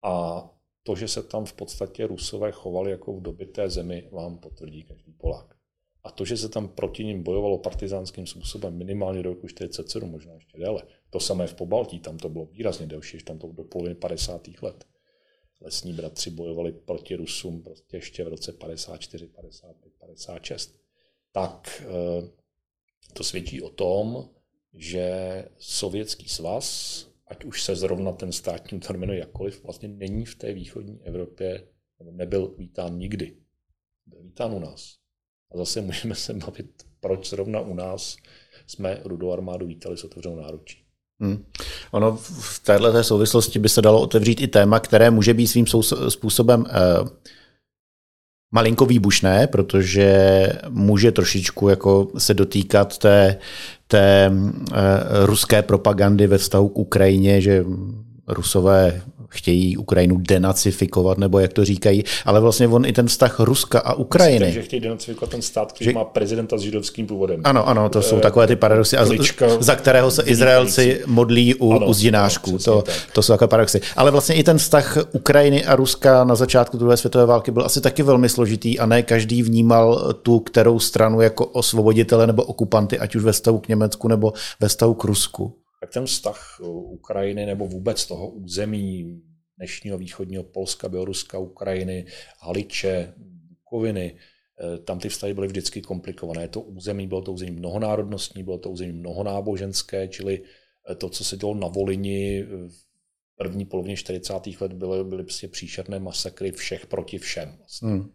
[0.03, 0.45] A
[0.87, 5.13] to, že se tam v podstatě Rusové chovali jako v dobité zemi, vám potvrdí každý
[5.13, 5.57] Polák.
[6.05, 10.35] A to, že se tam proti ním bojovalo partizánským způsobem minimálně do roku 47, možná
[10.35, 10.83] ještě déle.
[11.11, 14.49] To samé v Pobaltí, tam to bylo výrazně delší, tam to do poloviny 50.
[14.63, 14.85] let.
[15.61, 20.77] Lesní bratři bojovali proti Rusům prostě ještě v roce 54, 55, 56.
[21.33, 22.29] Tak eh,
[23.13, 24.31] to svědčí o tom,
[24.75, 25.09] že
[25.59, 30.53] Sovětský svaz, ať už se zrovna ten státní útvar jmenuje jakkoliv, vlastně není v té
[30.53, 33.37] východní Evropě, nebo nebyl vítán nikdy.
[34.07, 34.95] Byl vítán u nás.
[35.55, 38.17] A zase můžeme se bavit, proč zrovna u nás
[38.67, 40.87] jsme rudou armádu vítali s otevřenou náručí.
[41.21, 41.45] Hmm.
[41.91, 45.67] Ono v této souvislosti by se dalo otevřít i téma, které může být svým
[46.09, 46.73] způsobem eh,
[48.57, 53.37] malinko výbušné, protože může trošičku jako se dotýkat té,
[53.89, 54.77] té eh,
[55.27, 57.65] ruské propagandy ve vztahu k Ukrajině, že
[58.29, 63.79] Rusové chtějí Ukrajinu denacifikovat, nebo jak to říkají, ale vlastně on i ten vztah Ruska
[63.81, 64.47] a Ukrajiny.
[64.47, 65.93] Myslíte, že chtějí denacifikovat ten stát, který že...
[65.93, 67.41] má prezidenta s židovským původem.
[67.45, 71.73] Ano, ano, to jsou e, takové ty paradoxy, Klička, za kterého se Izraelci modlí u,
[71.73, 72.51] ano, u zdinářků.
[72.51, 73.81] Ano, to, to jsou takové paradoxy.
[73.97, 77.81] Ale vlastně i ten vztah Ukrajiny a Ruska na začátku druhé světové války byl asi
[77.81, 83.17] taky velmi složitý a ne každý vnímal tu kterou stranu jako osvoboditele nebo okupanty, ať
[83.17, 87.67] už ve vztahu k Německu nebo ve vztahu k Rusku tak ten vztah Ukrajiny nebo
[87.67, 89.23] vůbec toho území
[89.57, 92.07] dnešního východního Polska, Běloruska, Ukrajiny,
[92.39, 94.17] Haliče, Bukoviny,
[94.61, 96.49] eh, tam ty vztahy byly vždycky komplikované.
[96.49, 100.43] To území bylo to území mnohonárodnostní, bylo to území mnohonáboženské, čili
[100.91, 102.87] eh, to, co se dělo na Volini v
[103.37, 104.33] první polovině 40.
[104.61, 107.57] let, byly, byly prostě příšerné masakry všech proti všem.
[107.59, 107.89] Vlastně.
[107.89, 108.11] Hmm.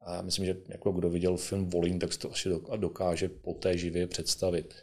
[0.00, 4.06] A myslím, že jako kdo viděl film Volin, tak si to asi dokáže poté živě
[4.06, 4.74] představit.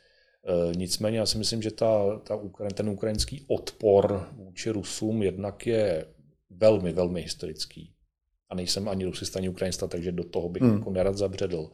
[0.48, 2.40] E, nicméně já si myslím, že ta, ta,
[2.74, 6.06] ten ukrajinský odpor vůči Rusům jednak je
[6.50, 7.94] velmi, velmi historický.
[8.50, 10.78] A nejsem ani rusista, ani ukrajinsta, takže do toho bych hmm.
[10.78, 11.70] jako nerad zabředl.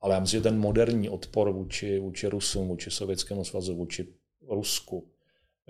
[0.00, 4.14] Ale já myslím, že ten moderní odpor vůči, vůči Rusům, vůči Sovětskému svazu, vůči
[4.48, 5.10] Rusku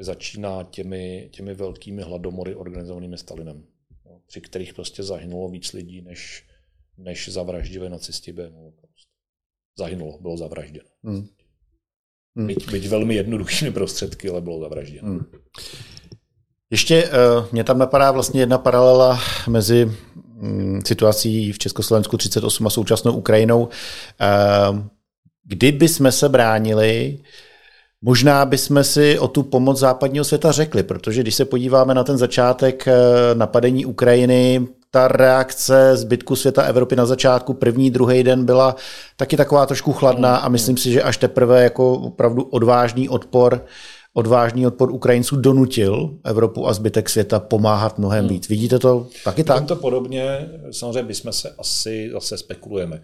[0.01, 3.65] začíná těmi, těmi velkými hladomory organizovanými Stalinem.
[4.27, 6.47] při kterých prostě zahynulo víc lidí, než,
[6.97, 9.13] než zavraždili nacisti během holokaustu.
[9.79, 10.89] Zahynulo, bylo zavražděno.
[11.03, 11.29] Hmm.
[12.37, 12.47] Hmm.
[12.47, 15.09] Byť, byť velmi jednoduchými prostředky, ale bylo zavražděno.
[15.09, 15.25] Hmm.
[16.71, 19.93] Ještě uh, mě tam napadá vlastně jedna paralela mezi
[20.43, 23.63] um, situací v Československu 38 a současnou Ukrajinou.
[23.63, 24.79] Uh,
[25.45, 27.19] kdyby jsme se bránili,
[28.03, 32.19] Možná bychom si o tu pomoc západního světa řekli, protože když se podíváme na ten
[32.19, 32.95] začátek eh,
[33.35, 38.77] napadení Ukrajiny, ta reakce zbytku světa Evropy na začátku, první, druhý den byla
[39.17, 43.65] taky taková trošku chladná a myslím si, že až teprve jako opravdu odvážný odpor
[44.15, 48.49] odvážný odpor Ukrajinců donutil Evropu a zbytek světa pomáhat mnohem víc.
[48.49, 49.67] Vidíte to taky tak?
[49.67, 53.03] to podobně, samozřejmě bychom se asi, zase spekulujeme,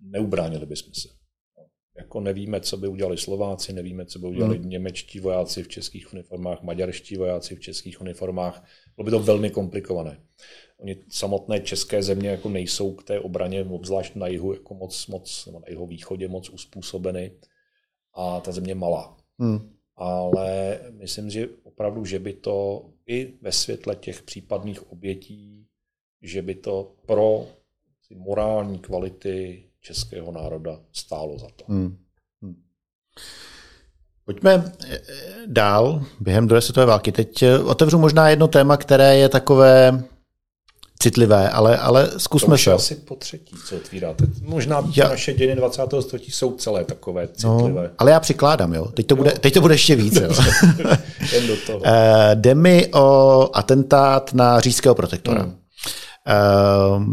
[0.00, 1.08] neubránili bychom se.
[1.98, 4.68] Jako nevíme, co by udělali Slováci, nevíme, co by udělali hmm.
[4.68, 8.64] němečtí vojáci v českých uniformách, maďarští vojáci v českých uniformách.
[8.96, 10.20] Bylo by to velmi komplikované.
[10.78, 15.46] Oni samotné české země jako nejsou k té obraně, obzvlášť na jihu, jako moc, moc,
[15.46, 17.32] nebo na jeho východě moc uspůsobeny.
[18.14, 19.16] A ta země malá.
[19.38, 19.76] Hmm.
[19.96, 25.66] Ale myslím, že opravdu, že by to i ve světle těch případných obětí,
[26.22, 27.46] že by to pro
[28.14, 31.64] morální kvality českého národa stálo za to.
[31.68, 31.96] Hmm.
[32.42, 32.62] Hmm.
[34.24, 35.00] Pojďme eh,
[35.46, 37.12] dál během druhé světové války.
[37.12, 40.04] Teď eh, otevřu možná jedno téma, které je takové
[40.98, 42.72] citlivé, ale, ale zkusme to se.
[42.72, 44.24] asi po třetí, co otvíráte.
[44.42, 45.08] Možná já...
[45.08, 45.82] naše dějiny 20.
[46.00, 47.82] století jsou celé takové no, citlivé.
[47.82, 48.84] No, ale já přikládám, jo.
[48.84, 49.16] Teď to, jo.
[49.16, 50.14] Bude, teď to bude ještě víc.
[50.14, 50.30] Jo.
[51.32, 51.82] Jen do toho.
[52.34, 55.42] Jde mi o atentát na říšského protektora.
[55.42, 55.56] Hmm.
[56.26, 57.04] Uh,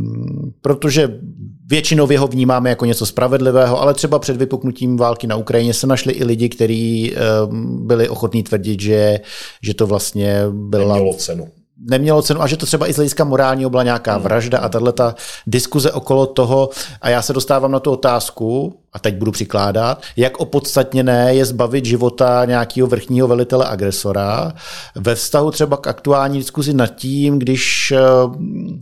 [0.62, 1.20] protože
[1.66, 6.14] Většinou ho vnímáme jako něco spravedlivého, ale třeba před vypuknutím války na Ukrajině se našli
[6.14, 7.14] i lidi, kteří
[7.48, 9.20] um, byli ochotní tvrdit, že,
[9.62, 10.96] že to vlastně byla...
[10.96, 11.48] Nemělo cenu
[11.90, 14.24] nemělo cenu a že to třeba i z hlediska morálního byla nějaká hmm.
[14.24, 15.16] vražda a tahle ta
[15.48, 16.70] diskuze okolo toho
[17.02, 21.86] a já se dostávám na tu otázku a teď budu přikládat, jak opodstatněné je zbavit
[21.86, 24.54] života nějakého vrchního velitele agresora
[24.96, 28.00] ve vztahu třeba k aktuální diskuzi nad tím, když eh,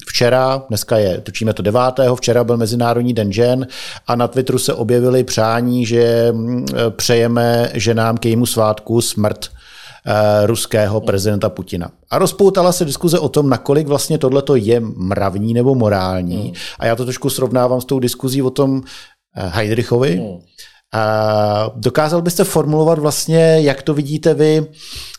[0.07, 3.67] včera, dneska je, točíme to devátého, včera byl Mezinárodní den žen
[4.07, 9.49] a na Twitteru se objevily přání, že mm, eh, přejeme ženám k jejímu svátku smrt
[10.45, 11.91] ruského prezidenta Putina.
[12.09, 16.41] A rozpoutala se diskuze o tom, nakolik vlastně tohleto je mravní nebo morální.
[16.41, 16.53] Hmm.
[16.79, 18.81] A já to trošku srovnávám s tou diskuzí o tom
[19.35, 20.15] eh, Heidrichovi.
[20.15, 20.39] Hmm.
[20.93, 24.65] A dokázal byste formulovat vlastně, jak to vidíte vy,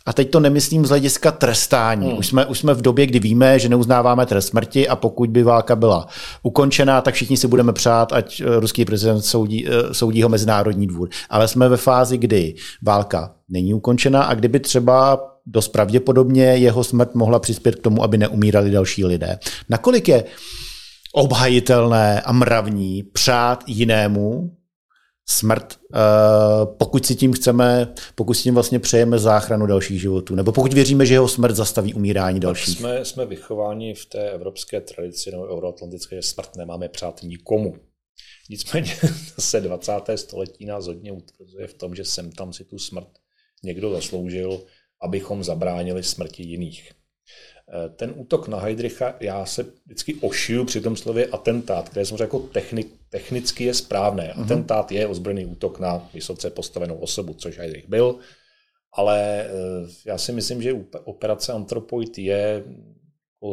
[0.07, 2.07] a teď to nemyslím z hlediska trestání.
[2.07, 2.19] Hmm.
[2.19, 5.43] Už, jsme, už jsme v době, kdy víme, že neuznáváme trest smrti a pokud by
[5.43, 6.07] válka byla
[6.43, 10.87] ukončená, tak všichni si budeme přát, ať eh, ruský prezident soudí, eh, soudí ho Mezinárodní
[10.87, 11.09] dvůr.
[11.31, 17.15] Ale jsme ve fázi, kdy válka není ukončena a kdyby třeba dost pravděpodobně jeho smrt
[17.15, 19.39] mohla přispět k tomu, aby neumírali další lidé.
[19.69, 20.25] Nakolik je
[21.13, 24.51] obhajitelné a mravní přát jinému
[25.29, 25.99] smrt, eh,
[26.79, 31.07] pokud si tím chceme, pokud si tím vlastně přejeme záchranu dalších životů, nebo pokud věříme,
[31.07, 32.79] že jeho smrt zastaví umírání dalších.
[32.79, 37.77] Jsme, jsme vychováni v té evropské tradici nebo euroatlantické, že smrt nemáme přát nikomu.
[38.51, 38.97] Nicméně
[39.37, 39.93] zase 20.
[40.15, 43.09] století nás hodně utvrzuje v tom, že sem tam si tu smrt
[43.65, 44.61] někdo zasloužil,
[45.03, 46.93] abychom zabránili smrti jiných.
[47.69, 52.17] Eh, ten útok na Heidricha, já se vždycky ošiju při tom slově atentát, které jsem
[52.17, 54.29] řekl jako technik, technicky je správné.
[54.29, 54.43] Mm-hmm.
[54.43, 58.19] Atentát je ozbrojený útok na vysoce postavenou osobu, což Heidrich byl,
[58.93, 59.51] ale eh,
[60.07, 62.65] já si myslím, že operace Anthropoid je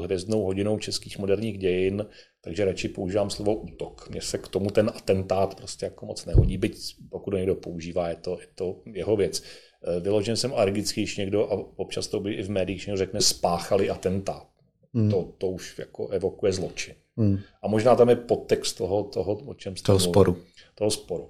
[0.04, 2.06] hvězdnou hodinou českých moderních dějin,
[2.42, 4.10] takže radši používám slovo útok.
[4.10, 8.16] Mně se k tomu ten atentát prostě jako moc nehodí, byť pokud někdo používá, je
[8.16, 9.44] to, je to jeho věc.
[9.84, 13.22] Eh, vyložen jsem alergický, když někdo, a občas to by i v médiích, někdo řekne,
[13.22, 14.48] spáchali atentát.
[14.94, 15.12] Hmm.
[15.12, 16.96] To, to už jako evokuje zločin.
[17.18, 17.40] Hmm.
[17.62, 20.38] A možná tam je podtext toho, toho o čem jste toho sporu.
[20.76, 21.30] Toho sporu.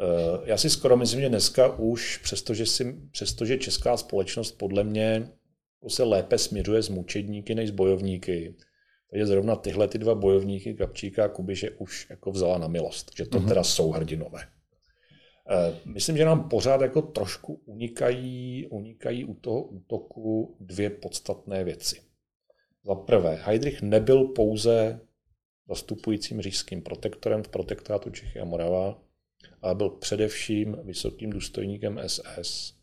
[0.00, 5.28] Eh, já si skoro myslím, že dneska už, přestože, si, přestože česká společnost podle mě
[5.88, 8.54] se lépe směřuje s mučedníky než s bojovníky,
[9.10, 13.26] takže zrovna tyhle ty dva bojovníky, Kapčíka a Kubiše, už jako vzala na milost, že
[13.26, 13.48] to mm-hmm.
[13.48, 14.40] teda jsou hrdinové.
[15.52, 22.02] Eh, myslím, že nám pořád jako trošku unikají, unikají u toho útoku dvě podstatné věci.
[22.84, 25.00] Za prvé, Heidrich nebyl pouze
[25.68, 29.02] zastupujícím říšským protektorem v protektorátu Čechy a Morava,
[29.62, 32.74] ale byl především vysokým důstojníkem SS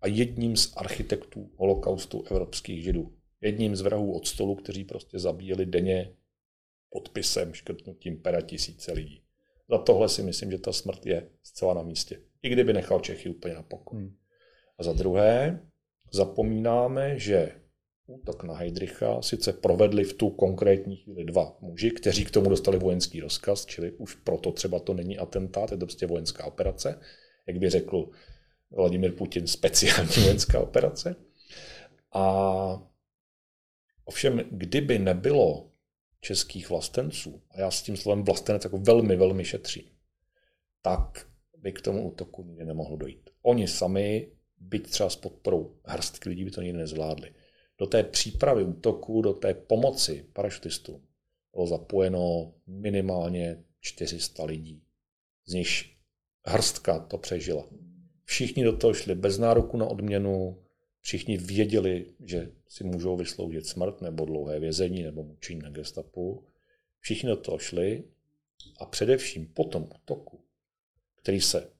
[0.00, 3.12] a jedním z architektů holokaustu evropských židů.
[3.40, 6.12] Jedním z vrahů od stolu, kteří prostě zabíjeli denně
[6.90, 9.22] podpisem, škrtnutím pera tisíce lidí.
[9.70, 12.20] Za tohle si myslím, že ta smrt je zcela na místě.
[12.42, 13.98] I kdyby nechal Čechy úplně na pokoj.
[13.98, 14.16] Hmm.
[14.78, 15.60] A za druhé,
[16.12, 17.52] zapomínáme, že
[18.06, 22.78] útok na Heidricha sice provedli v tu konkrétní chvíli dva muži, kteří k tomu dostali
[22.78, 27.00] vojenský rozkaz, čili už proto třeba to není atentát, je to prostě vojenská operace,
[27.46, 28.08] jak by řekl
[28.70, 31.16] Vladimir Putin, speciální vojenská operace.
[32.12, 32.82] A
[34.04, 35.70] ovšem, kdyby nebylo
[36.20, 39.84] českých vlastenců, a já s tím slovem vlastenec jako velmi, velmi šetřím,
[40.82, 41.26] tak
[41.58, 43.30] by k tomu útoku nikdy nemohlo dojít.
[43.42, 47.34] Oni sami, byť třeba s podporou hrstky lidí, by to nikdy nezvládli.
[47.78, 51.06] Do té přípravy útoku, do té pomoci parašutistům
[51.54, 54.82] bylo zapojeno minimálně 400 lidí,
[55.46, 55.70] z nich
[56.46, 57.68] hrstka to přežila.
[58.24, 60.62] Všichni do toho šli bez nároku na odměnu,
[61.00, 66.44] všichni věděli, že si můžou vysloužit smrt nebo dlouhé vězení nebo mučení na gestapu.
[67.00, 68.04] Všichni do toho šli
[68.78, 70.44] a především po tom útoku,
[71.14, 71.70] který se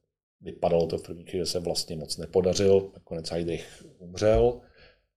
[0.40, 4.61] vypadalo to v první chvíli, se vlastně moc nepodařil, nakonec Heidrich umřel,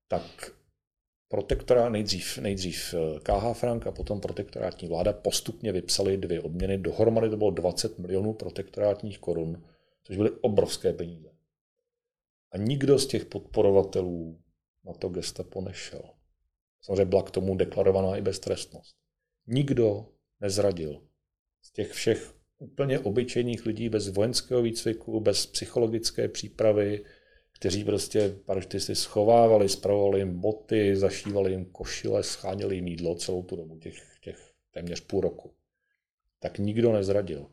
[0.08, 0.52] tak
[1.28, 6.78] protektora, nejdřív, nejdřív KH Frank a potom protektorátní vláda postupně vypsali dvě odměny.
[6.78, 9.64] Dohromady to bylo 20 milionů protektorátních korun,
[10.04, 11.32] což byly obrovské peníze.
[12.52, 14.42] A nikdo z těch podporovatelů
[14.86, 16.02] na to gestapo nešel.
[16.82, 18.96] Samozřejmě byla k tomu deklarovaná i beztrestnost.
[19.48, 20.08] Nikdo
[20.40, 21.02] nezradil.
[21.62, 27.06] Z těch všech úplně obyčejných lidí bez vojenského výcviku, bez psychologické přípravy,
[27.52, 33.56] kteří prostě parašutisty schovávali, spravovali jim boty, zašívali jim košile, scháněli jim jídlo celou tu
[33.56, 35.54] dobu, těch, těch téměř půl roku.
[36.40, 37.46] Tak nikdo nezradil.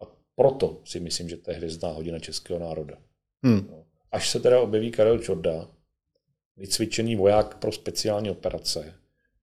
[0.00, 2.98] A proto si myslím, že to je hvězdná hodina českého národa.
[3.42, 3.66] Hmm.
[3.70, 3.86] No.
[4.12, 5.68] Až se teda objeví Karel Čorda,
[6.56, 8.94] vycvičený voják pro speciální operace,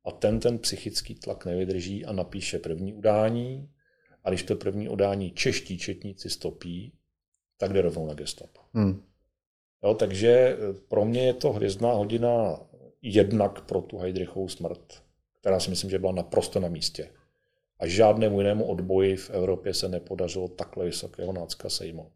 [0.05, 3.69] a ten ten psychický tlak nevydrží a napíše první udání,
[4.23, 6.93] a když to první udání čeští četníci stopí,
[7.57, 8.59] tak jde rovnou na gestapo.
[8.73, 9.03] Hmm.
[9.83, 12.59] Jo, takže eh, pro mě je to hvězdná hodina
[13.01, 15.03] jednak pro tu Heidrichovou smrt,
[15.39, 17.11] která si myslím, že byla naprosto na místě.
[17.79, 22.11] A žádnému jinému odboji v Evropě se nepodařilo takhle vysokého nácka sejmout.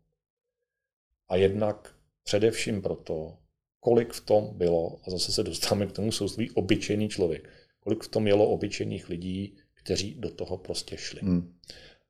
[1.30, 1.96] A jednak
[2.28, 3.38] především proto,
[3.80, 8.08] kolik v tom bylo, a zase se dostáváme k tomu sousloví obyčejný člověk, kolik v
[8.08, 11.22] tom jelo obyčejných lidí, kteří do toho prostě šli.
[11.22, 11.56] Hmm.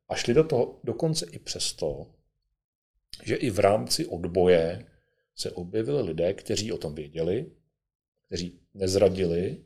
[0.09, 2.07] A šli do toho dokonce i přesto,
[3.23, 4.85] že i v rámci odboje
[5.35, 7.51] se objevili lidé, kteří o tom věděli,
[8.27, 9.65] kteří nezradili,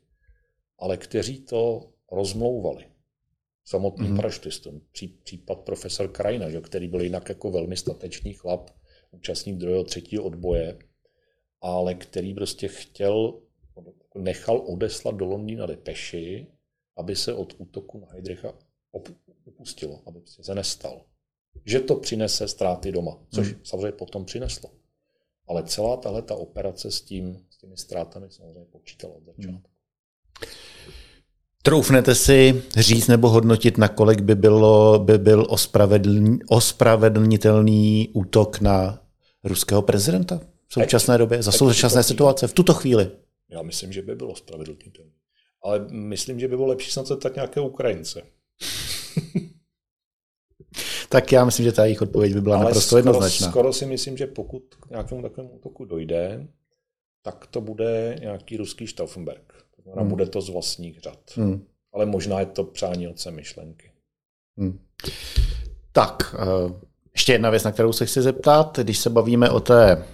[0.80, 2.86] ale kteří to rozmlouvali
[3.64, 4.16] samotným mm-hmm.
[4.16, 4.82] parašutistům.
[5.24, 8.81] Případ profesor Krajina, že, který byl jinak jako velmi statečný chlap,
[9.12, 10.80] účastník druhého, třetího odboje,
[11.62, 13.42] ale který prostě chtěl,
[14.16, 16.48] nechal odeslat do Londýna depeši,
[16.98, 18.54] aby se od útoku na Heidricha
[19.46, 21.06] upustilo, aby se nestal.
[21.66, 23.62] Že to přinese ztráty doma, což hmm.
[23.64, 24.70] samozřejmě potom přineslo.
[25.48, 29.52] Ale celá tahle ta operace s, tím, s těmi ztrátami samozřejmě počítala od začátku.
[29.52, 29.62] Hmm.
[31.64, 35.48] Troufnete si říct nebo hodnotit, nakolik by, bylo, by byl
[36.48, 39.01] ospravedlnitelný útok na
[39.44, 43.12] ruského prezidenta v současné době, za současné situace, v tuto chvíli?
[43.50, 45.12] Já myslím, že by bylo ospravedlnitelný.
[45.64, 48.22] Ale myslím, že by bylo lepší snad se tak nějaké Ukrajince.
[51.10, 53.50] tak já myslím, že ta jejich odpověď by byla Ale naprosto skoro, jednoznačná.
[53.50, 56.48] Skoro si myslím, že pokud k nějakému takovému útoku dojde,
[57.22, 59.54] tak to bude nějaký ruský Stauffenberg.
[59.76, 60.10] To znamená, hmm.
[60.10, 61.20] bude to z vlastních řad.
[61.36, 61.66] Hmm.
[61.94, 63.92] Ale možná je to přání otce myšlenky.
[64.58, 64.80] Hmm.
[65.92, 66.72] Tak, uh,
[67.14, 68.80] ještě jedna věc, na kterou se chci zeptat.
[68.80, 70.06] Když se bavíme o té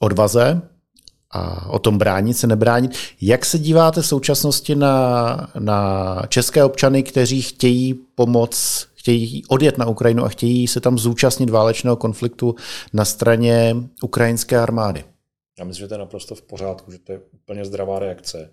[0.00, 0.62] odvaze,
[1.30, 2.96] a o tom bránit se, nebránit.
[3.20, 9.86] Jak se díváte v současnosti na, na české občany, kteří chtějí pomoc, chtějí odjet na
[9.86, 12.54] Ukrajinu a chtějí se tam zúčastnit válečného konfliktu
[12.92, 15.04] na straně ukrajinské armády?
[15.58, 18.50] Já myslím, že to je naprosto v pořádku, že to je úplně zdravá reakce.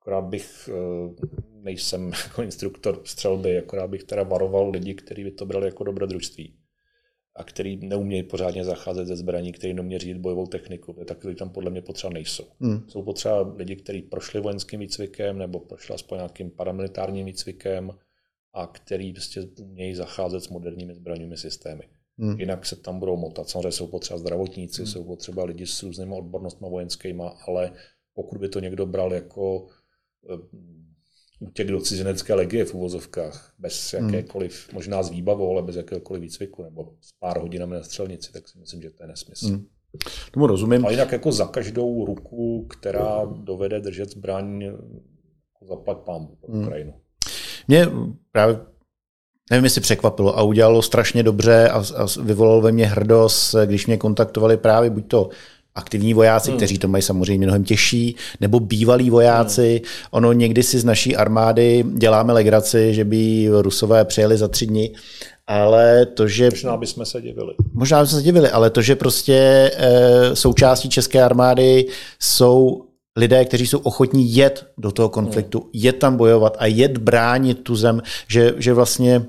[0.00, 1.24] Akorát bych, eh,
[1.62, 6.54] nejsem jako instruktor střelby, akorát bych teda varoval lidi, kteří by to brali jako dobrodružství
[7.38, 10.92] a který neumějí pořádně zacházet ze zbraní, který neumějí řídit bojovou techniku.
[11.04, 12.44] Takový tam podle mě potřeba nejsou.
[12.60, 12.88] Hmm.
[12.88, 17.90] Jsou potřeba lidi, kteří prošli vojenským výcvikem nebo prošli aspoň nějakým paramilitárním výcvikem
[18.52, 21.82] a který prostě umějí zacházet s moderními zbraněmi systémy.
[22.18, 22.40] Hmm.
[22.40, 23.48] Jinak se tam budou motat.
[23.48, 24.86] Samozřejmě jsou potřeba zdravotníci, hmm.
[24.92, 27.72] jsou potřeba lidi s různými odbornostmi vojenskými, ale
[28.14, 29.66] pokud by to někdo bral jako
[30.34, 30.38] eh,
[31.38, 34.14] útěk do cizinecké legie v uvozovkách, bez hmm.
[34.14, 34.74] jakékoliv, hmm.
[34.74, 38.58] možná s výbavou, ale bez jakéhokoliv výcviku, nebo s pár hodinami na střelnici, tak si
[38.58, 39.46] myslím, že to je nesmysl.
[39.46, 39.66] Hmm.
[40.30, 40.86] Tomu rozumím.
[40.86, 46.62] A jinak jako za každou ruku, která dovede držet zbraň, jako zaplať pámu pro hmm.
[46.62, 46.94] Ukrajinu.
[47.68, 47.86] Mě
[48.32, 48.60] právě
[49.50, 53.96] nevím, jestli překvapilo a udělalo strašně dobře a, a vyvolalo ve mně hrdost, když mě
[53.96, 55.28] kontaktovali právě buď to
[55.78, 56.56] aktivní vojáci, hmm.
[56.56, 59.80] kteří to mají samozřejmě mnohem těžší, nebo bývalí vojáci.
[59.84, 60.08] Hmm.
[60.10, 64.90] Ono někdy si z naší armády děláme legraci, že by rusové přijeli za tři dny,
[65.46, 66.50] ale to, že...
[66.50, 67.54] Možná bychom se divili.
[67.72, 71.86] Možná bychom se divili, ale to, že prostě e, součástí české armády
[72.20, 72.87] jsou
[73.18, 75.70] lidé, kteří jsou ochotní jet do toho konfliktu, hmm.
[75.72, 79.26] jet tam bojovat a jet bránit tu zem, že, že vlastně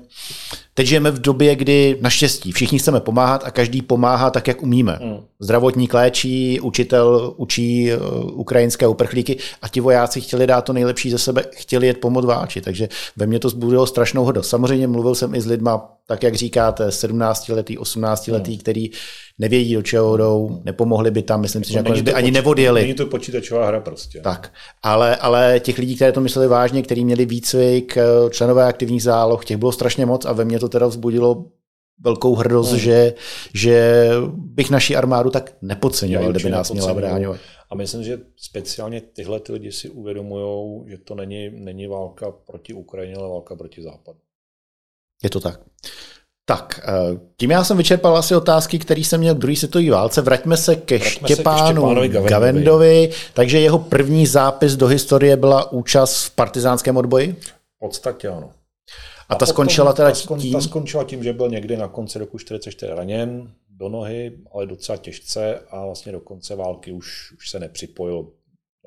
[0.74, 4.98] Teď žijeme v době, kdy naštěstí všichni chceme pomáhat a každý pomáhá tak, jak umíme.
[5.02, 5.16] Mm.
[5.40, 11.18] Zdravotník léčí, učitel učí uh, ukrajinské uprchlíky a ti vojáci chtěli dát to nejlepší ze
[11.18, 14.50] sebe, chtěli jet pomoct váči, takže ve mně to zbudilo strašnou hrdost.
[14.50, 18.58] Samozřejmě mluvil jsem i s lidma, tak jak říkáte, 17-letý, 18-letý, mm.
[18.58, 18.90] který
[19.40, 22.80] nevědí, do čeho jdou, nepomohli by tam, myslím si, že by ani nevodjeli.
[22.80, 24.20] Není to počítačová hra prostě.
[24.20, 29.02] Tak, ale, ale těch lidí, kteří to mysleli vážně, kteří měli výcvik, eh, členové aktivních
[29.02, 31.44] záloh, těch bylo strašně moc a ve mně to teda vzbudilo
[32.00, 32.78] velkou hrdost, hmm.
[32.78, 33.14] že,
[33.54, 37.28] že bych naši armádu tak nepodceňoval, kdyby nás měla bránit.
[37.70, 42.74] A myslím, že speciálně tyhle ty lidi si uvědomují, že to není, není válka proti
[42.74, 44.18] Ukrajině, ale válka proti Západu.
[45.22, 45.60] Je to tak.
[46.44, 50.22] Tak, eh, tím já jsem vyčerpal asi otázky, které jsem měl k druhé světové válce.
[50.22, 52.30] Vraťme se ke Vraťme Štěpánu se ke Gavendovi.
[52.30, 53.10] Gavendovi.
[53.34, 57.36] Takže jeho první zápis do historie byla účast v partizánském odboji?
[57.76, 58.50] V podstatě ano.
[59.28, 60.52] A, a ta skončila teda ta, tím?
[60.52, 64.98] ta skončila tím, že byl někdy na konci roku 44 raněn do nohy, ale docela
[64.98, 68.26] těžce a vlastně do konce války už, už se nepřipojil,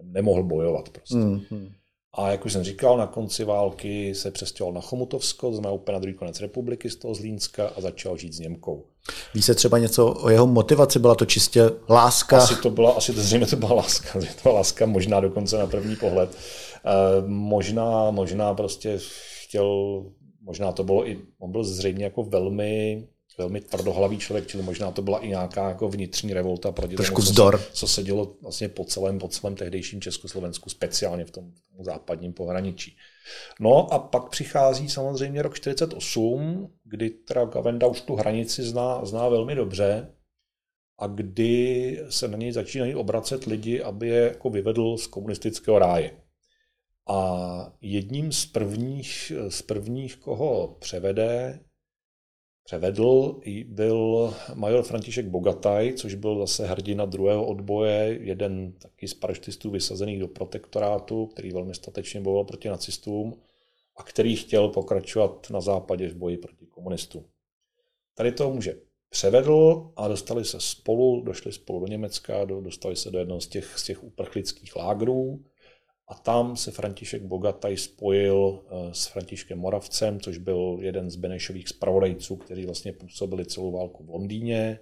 [0.02, 1.16] nemohl bojovat prostě.
[1.16, 1.72] Mm-hmm.
[2.14, 5.94] A jak už jsem říkal, na konci války se přestěhoval na Chomutovsko, to znamená úplně
[5.94, 8.86] na druhý konec republiky z toho Zlínska a začal žít s Němkou.
[9.34, 11.00] Ví se třeba něco o jeho motivaci?
[11.00, 12.38] Byla to čistě láska?
[12.38, 14.20] Asi to byla, asi to zřejmě to byla láska.
[14.20, 16.30] To byla láska možná dokonce na první pohled.
[16.32, 19.00] E, možná, možná prostě
[19.44, 20.04] chtěl,
[20.42, 23.08] možná to bylo i, on byl zřejmě jako velmi
[23.38, 27.26] velmi tvrdohlavý člověk, čili možná to byla i nějaká jako vnitřní revolta proti Trošku tomu,
[27.26, 27.60] vzdor.
[27.60, 31.78] Co, co se dělo vlastně po celém, po celém tehdejším Československu, speciálně v tom, v
[31.78, 32.98] tom západním pohraničí.
[33.60, 39.30] No a pak přichází samozřejmě rok 48, kdy teda Gavenda už tu hranici zná, zná
[39.30, 40.08] velmi dobře
[41.00, 46.12] a kdy se na něj začínají obracet lidi, aby je jako vyvedl z komunistického ráje.
[47.10, 51.60] A jedním z prvních, z prvních, koho převede,
[52.64, 59.72] převedl, byl major František Bogataj, což byl zase hrdina druhého odboje, jeden taky z paraštistů
[59.72, 63.42] vysazených do protektorátu, který velmi statečně bojoval proti nacistům
[63.98, 67.26] a který chtěl pokračovat na západě v boji proti komunistům.
[68.16, 68.76] Tady to může
[69.10, 73.80] převedl a dostali se spolu, došli spolu do Německa, dostali se do jednoho z těch,
[73.80, 75.44] z těch uprchlických lágrů
[76.08, 81.70] a tam se František Bogataj spojil eh, s Františkem Moravcem, což byl jeden z Benešových
[81.70, 84.80] spravodajců, kteří vlastně působili celou válku v Londýně,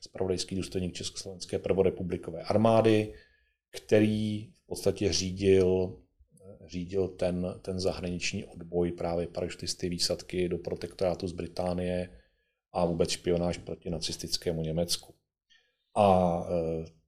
[0.00, 3.14] spravodajský důstojník Československé prvorepublikové armády,
[3.70, 5.98] který v podstatě řídil,
[6.40, 12.20] eh, řídil ten, ten zahraniční odboj právě parašutisty výsadky do protektorátu z Británie
[12.72, 15.14] a vůbec špionáž proti nacistickému Německu.
[15.94, 17.03] A eh,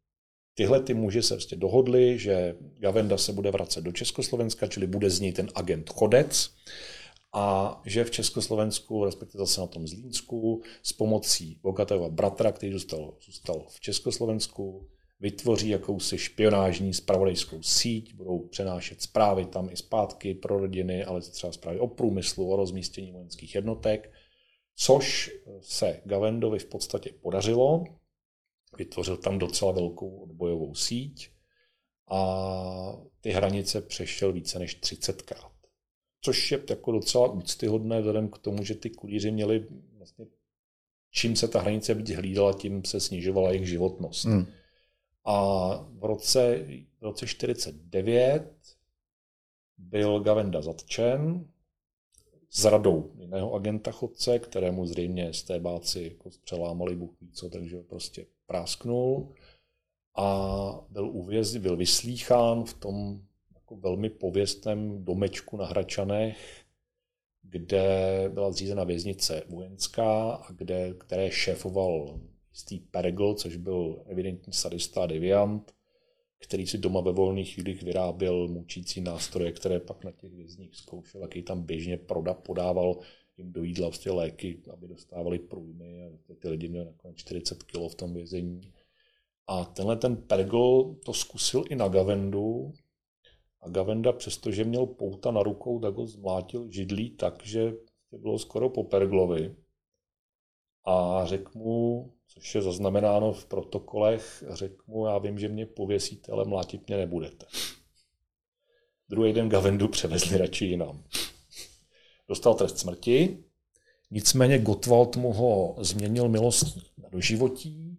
[0.58, 5.10] Tyhle ty muži se vlastně dohodli, že Gavenda se bude vracet do Československa, čili bude
[5.10, 6.50] z něj ten agent chodec
[7.34, 13.14] a že v Československu, respektive zase na tom Zlínsku, s pomocí bogatého bratra, který zůstal,
[13.26, 14.88] zůstal v Československu,
[15.20, 21.52] vytvoří jakousi špionážní spravodajskou síť, budou přenášet zprávy tam i zpátky pro rodiny, ale třeba
[21.52, 24.12] zprávy o průmyslu, o rozmístění vojenských jednotek,
[24.76, 25.30] což
[25.60, 27.84] se Gavendovi v podstatě podařilo.
[28.78, 31.30] Vytvořil tam docela velkou odbojovou síť
[32.10, 32.22] a
[33.20, 35.50] ty hranice přešel více než 30krát.
[36.20, 39.66] Což je jako docela úctyhodné vzhledem k tomu, že ty kulíři měli
[39.98, 40.26] vlastně
[41.16, 44.24] čím se ta hranice víc hlídala, tím se snižovala jejich životnost.
[44.24, 44.46] Hmm.
[45.24, 46.66] A v roce,
[47.00, 48.52] v roce 49
[49.78, 51.48] byl Gavenda zatčen
[52.50, 58.26] s radou jiného agenta chodce, kterému zřejmě stébáci jako přelámali Bůh ví co, takže prostě
[58.46, 59.34] prásknul
[60.16, 63.20] a byl uvězněn, byl vyslýchán v tom
[63.54, 66.64] jako velmi pověstném domečku na Hračanech,
[67.42, 67.84] kde
[68.32, 72.20] byla zřízena věznice vojenská a kde, které šéfoval
[72.50, 75.74] jistý Pergl, což byl evidentní sadista a deviant,
[76.38, 81.22] který si doma ve volných chvílích vyráběl mučící nástroje, které pak na těch vězních zkoušel,
[81.22, 82.98] jaký tam běžně proda, podával
[83.36, 87.78] jim do jídla vlastně léky, aby dostávali průjmy a ty lidi měli nakonec 40 kg
[87.90, 88.72] v tom vězení.
[89.46, 92.72] A tenhle ten Pergl to zkusil i na Gavendu
[93.60, 97.72] a Gavenda, přestože měl pouta na rukou, tak ho zmlátil židlí tak, že
[98.12, 99.56] bylo skoro po Perglovi.
[100.84, 106.32] A řekl mu, což je zaznamenáno v protokolech, řekl mu, já vím, že mě pověsíte,
[106.32, 107.46] ale mlátit mě nebudete.
[109.08, 111.04] Druhý den Gavendu převezli radši jinam.
[112.28, 113.44] Dostal trest smrti,
[114.10, 117.98] nicméně Gottwald mu ho změnil milostí na doživotí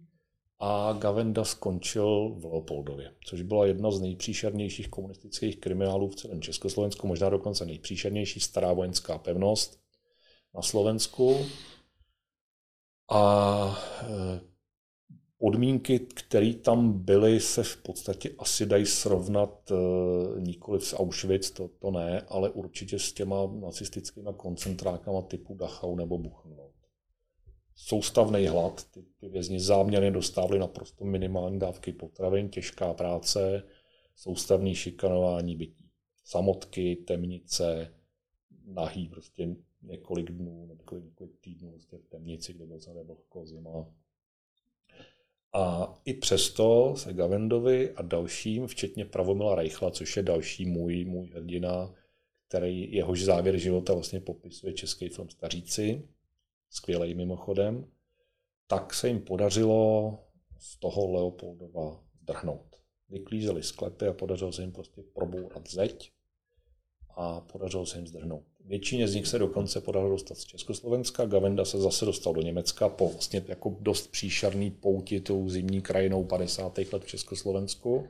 [0.58, 7.06] a Gavenda skončil v Leopoldově, což byla jedna z nejpříšernějších komunistických kriminálů v celém Československu,
[7.06, 9.80] možná dokonce nejpříšernější stará vojenská pevnost
[10.54, 11.46] na Slovensku.
[13.10, 14.40] A e,
[15.38, 19.74] podmínky, které tam byly, se v podstatě asi dají srovnat e,
[20.40, 26.18] nikoli s Auschwitz, to, to ne, ale určitě s těma nacistickými koncentrákama typu Dachau nebo
[26.18, 26.74] Buchenwald.
[27.74, 33.62] Soustavný hlad, ty, ty vězni záměrně dostávali naprosto minimální dávky potravin, těžká práce,
[34.14, 35.90] soustavný šikanování bytí.
[36.24, 37.94] Samotky, temnice,
[38.66, 43.46] nahý prostě několik dnů nebo několik, několik týdnů prostě v temnici, kde byl celé vlhko
[43.46, 43.86] zima.
[45.52, 51.26] A i přesto se Gavendovi a dalším, včetně Pravomila Reichla, což je další můj, můj
[51.26, 51.94] hrdina,
[52.48, 56.08] který jehož závěr života vlastně popisuje český film Staříci,
[56.70, 57.86] skvělý mimochodem,
[58.66, 60.18] tak se jim podařilo
[60.58, 62.76] z toho Leopoldova drhnout.
[63.08, 66.12] Vyklízeli sklepy a podařilo se jim prostě probourat zeď
[67.18, 68.42] a podařilo se jim zdrhnout.
[68.64, 72.88] Většině z nich se dokonce podařilo dostat z Československa, Gavenda se zase dostal do Německa
[72.88, 76.78] po vlastně jako dost příšerný pouti tou zimní krajinou 50.
[76.78, 78.08] let v Československu.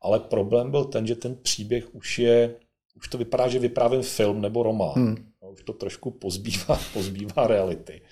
[0.00, 2.56] Ale problém byl ten, že ten příběh už je,
[2.96, 4.94] už to vypadá, že vyprávím film nebo román.
[4.94, 5.16] Hmm.
[5.42, 8.02] No, už to trošku pozbývá, pozbývá reality.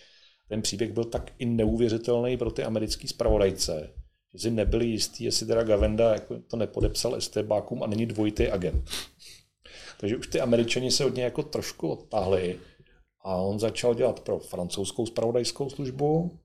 [0.48, 3.90] Ten příběh byl tak i neuvěřitelný pro ty americké zpravodajce,
[4.32, 8.90] že si nebyli jistí, jestli teda Gavenda jako to nepodepsal estébákům a není dvojitý agent.
[10.00, 12.60] Takže už ty američani se od něj jako trošku odtáhli
[13.20, 16.38] a on začal dělat pro francouzskou spravodajskou službu,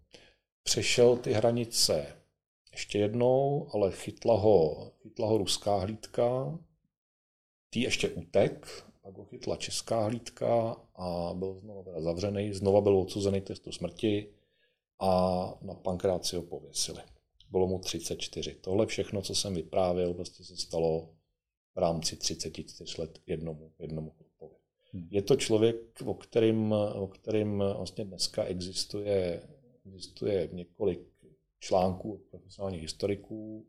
[0.63, 2.15] přešel ty hranice
[2.71, 6.59] ještě jednou, ale chytla ho, chytla ho ruská hlídka,
[7.69, 12.97] tý ještě utek, pak ho chytla česká hlídka a byl znovu teda zavřený, znova byl
[12.97, 14.29] odsuzený testu smrti
[14.99, 15.09] a
[15.61, 17.01] na pankráci ho pověsili.
[17.49, 18.55] Bylo mu 34.
[18.61, 21.09] Tohle všechno, co jsem vyprávěl, prostě se stalo
[21.75, 24.59] v rámci 34 let jednomu, jednomu klubovi.
[24.91, 25.07] Hmm.
[25.11, 29.43] Je to člověk, o kterým, o kterým vlastně dneska existuje,
[29.85, 30.99] existuje několik
[31.59, 33.65] článků od profesionálních historiků,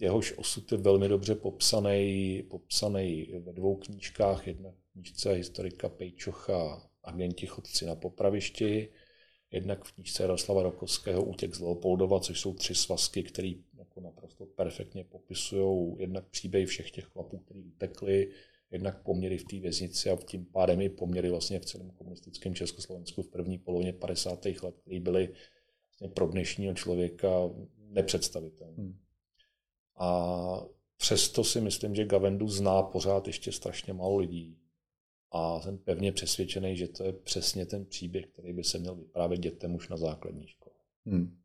[0.00, 4.46] jehož osud je velmi dobře popsaný, popsaný ve dvou knížkách.
[4.46, 8.88] Jedna knížce historika Pejčocha Agenti chodci na popravišti,
[9.50, 13.52] jednak v knížce Jaroslava Rokovského Útěk z Leopoldova, což jsou tři svazky, které
[14.02, 18.30] naprosto perfektně popisují jednak příběh všech těch chlapů, kteří utekli,
[18.70, 23.22] jednak poměry v té věznici a tím pádem i poměry vlastně v celém komunistickém Československu
[23.22, 24.44] v první polovině 50.
[24.44, 25.34] let, které byly
[25.88, 27.28] vlastně pro dnešního člověka
[27.76, 28.82] nepředstavitelné.
[28.82, 28.98] Hmm.
[29.96, 34.58] A přesto si myslím, že Gavendu zná pořád ještě strašně málo lidí.
[35.30, 39.40] A jsem pevně přesvědčený, že to je přesně ten příběh, který by se měl vyprávět
[39.40, 40.76] dětem už na základní škole.
[41.06, 41.41] Hmm.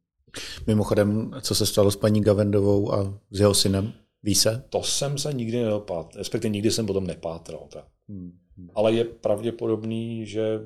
[0.67, 3.93] Mimochodem, co se stalo s paní Gavendovou a s jeho synem?
[4.23, 4.63] Ví se?
[4.69, 7.67] To jsem se nikdy nedopátral, respektive nikdy jsem potom nepátral.
[7.71, 7.85] Tak.
[8.09, 8.39] Hmm.
[8.73, 10.59] Ale je pravděpodobný, že,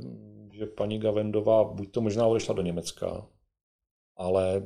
[0.52, 3.28] že paní Gavendová buď to možná odešla do Německa,
[4.18, 4.64] ale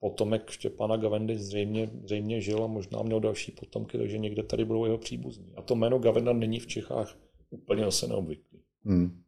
[0.00, 4.84] potomek Štěpána Gavendy zřejmě, zřejmě žil a možná měl další potomky, takže někde tady budou
[4.84, 5.54] jeho příbuzní.
[5.56, 7.18] A to jméno Gavenda není v Čechách
[7.50, 8.58] úplně zase neobvyklý.
[8.84, 9.22] Hmm.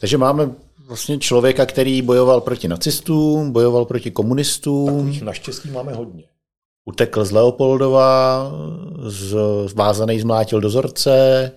[0.00, 0.50] Takže máme
[0.86, 4.96] vlastně člověka, který bojoval proti nacistům, bojoval proti komunistům.
[4.96, 6.24] Takových naštěstí máme hodně.
[6.84, 8.50] Utekl z Leopoldova,
[8.98, 9.36] z,
[9.66, 11.52] zvázaný zmlátil dozorce,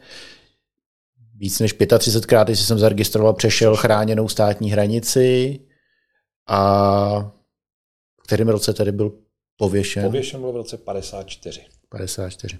[1.36, 5.60] víc než 35krát, jestli jsem zaregistroval, přešel chráněnou státní hranici
[6.48, 7.32] a
[8.20, 9.12] v kterém roce tady byl
[9.58, 10.04] pověšen?
[10.04, 11.62] Pověšen byl v roce 54.
[11.90, 12.58] 54.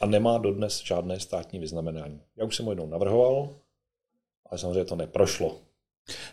[0.00, 2.20] A nemá dodnes žádné státní vyznamenání.
[2.36, 3.48] Já už jsem ho jednou navrhoval,
[4.52, 5.60] ale samozřejmě to neprošlo.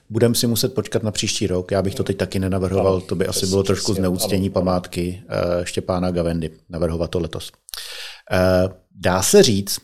[0.09, 1.71] Budeme si muset počkat na příští rok.
[1.71, 6.11] Já bych to teď taky nenavrhoval, to by asi bylo trošku zneuctění památky uh, Štěpána
[6.11, 7.51] Gavendy, navrhovat to letos.
[7.51, 9.79] Uh, dá se říct,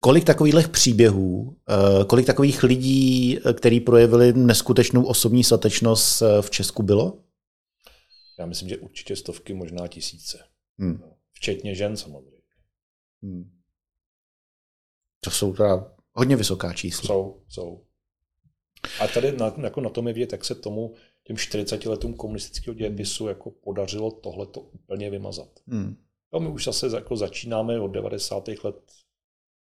[0.00, 7.18] kolik takových příběhů, uh, kolik takových lidí, kteří projevili neskutečnou osobní statečnost v Česku bylo?
[8.38, 10.44] Já myslím, že určitě stovky, možná tisíce.
[10.78, 11.02] Hmm.
[11.32, 12.40] Včetně žen samozřejmě.
[13.22, 13.50] Hmm.
[15.20, 17.06] To jsou teda hodně vysoká čísla.
[17.06, 17.84] Jsou, jsou.
[19.00, 20.94] A tady na, jako na tom je vidět, jak se tomu
[21.24, 25.60] těm 40 letům komunistického dějepisu jako podařilo tohleto úplně vymazat.
[25.66, 25.96] Hmm.
[26.32, 28.48] No, my už zase jako začínáme od 90.
[28.64, 28.92] let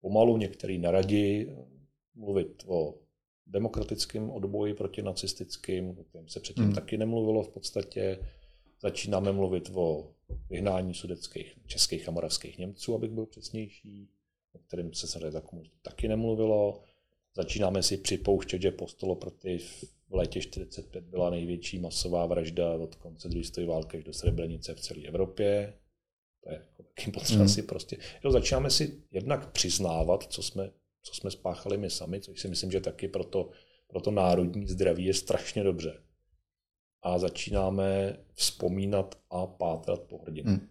[0.00, 1.46] pomalu, některý naradí
[2.14, 2.94] mluvit o
[3.46, 6.74] demokratickém odboji proti nacistickým, o kterém se předtím hmm.
[6.74, 8.18] taky nemluvilo v podstatě.
[8.82, 10.12] Začínáme mluvit o
[10.50, 14.08] vyhnání sudeckých, českých a moravských Němců, abych byl přesnější,
[14.52, 15.42] o kterém se samozřejmě za
[15.82, 16.82] taky nemluvilo.
[17.36, 23.44] Začínáme si připouštět, že postoloproti v létě 45 byla největší masová vražda od konce druhé
[23.44, 25.74] světové války až do Srebrenice v celé Evropě.
[26.44, 27.48] To je jako taky potřeba hmm.
[27.48, 27.96] si prostě...
[28.24, 30.70] Jo, začínáme si jednak přiznávat, co jsme,
[31.02, 33.50] co jsme spáchali my sami, což si myslím, že taky pro to,
[33.86, 36.02] pro to národní zdraví je strašně dobře.
[37.02, 40.50] A začínáme vzpomínat a pátrat po hrdině.
[40.50, 40.68] Hmm.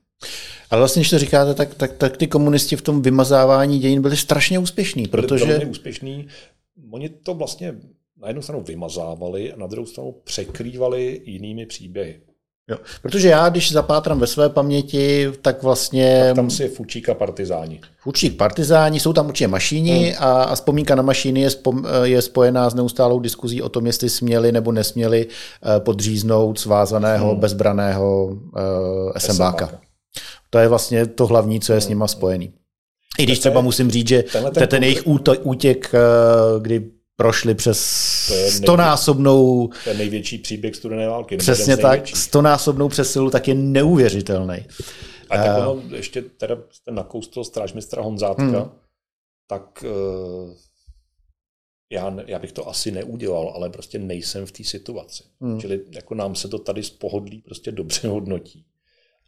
[0.71, 4.17] Ale vlastně, když to říkáte, tak, tak, tak ty komunisti v tom vymazávání dějin byli
[4.17, 5.45] strašně úspěšní, protože...
[5.45, 6.27] Byli úspěšní.
[6.91, 7.75] Oni to vlastně
[8.21, 12.21] na jednu stranu vymazávali a na druhou stranu překrývali jinými příběhy.
[12.69, 12.77] Jo.
[13.01, 16.23] Protože já, když zapátram ve své paměti, tak vlastně...
[16.27, 17.79] Tak tam si je Fučík a partizáni.
[17.99, 20.15] Fučík, partizáni, jsou tam určitě mašíni hmm.
[20.19, 24.09] a, a vzpomínka na mašíny je, spom, je spojená s neustálou diskuzí o tom, jestli
[24.09, 27.39] směli nebo nesměli eh, podříznout svázaného, hmm.
[27.39, 28.37] bezbraného uh,
[29.17, 29.67] SMBáka.
[29.67, 29.90] SMBáka.
[30.53, 32.53] To je vlastně to hlavní, co je s nima spojený.
[33.19, 34.23] I když třeba musím říct, že
[34.53, 35.03] ten, ten jejich
[35.43, 35.99] útěk, eh,
[36.59, 37.79] kdy prošli přes
[38.49, 39.69] stonásobnou...
[39.83, 41.37] To je největší příběh studené války.
[41.37, 44.65] Přesně tak, stonásobnou přesilu, tak je neuvěřitelný.
[45.29, 48.71] A tak uh, ono, ještě teda jste nakoustil strážmistra Honzátka, hmm.
[49.47, 50.53] tak uh,
[51.91, 55.23] já, já bych to asi neudělal, ale prostě nejsem v té situaci.
[55.41, 55.59] Hmm.
[55.59, 58.65] Čili jako nám se to tady z pohodlí prostě dobře hodnotí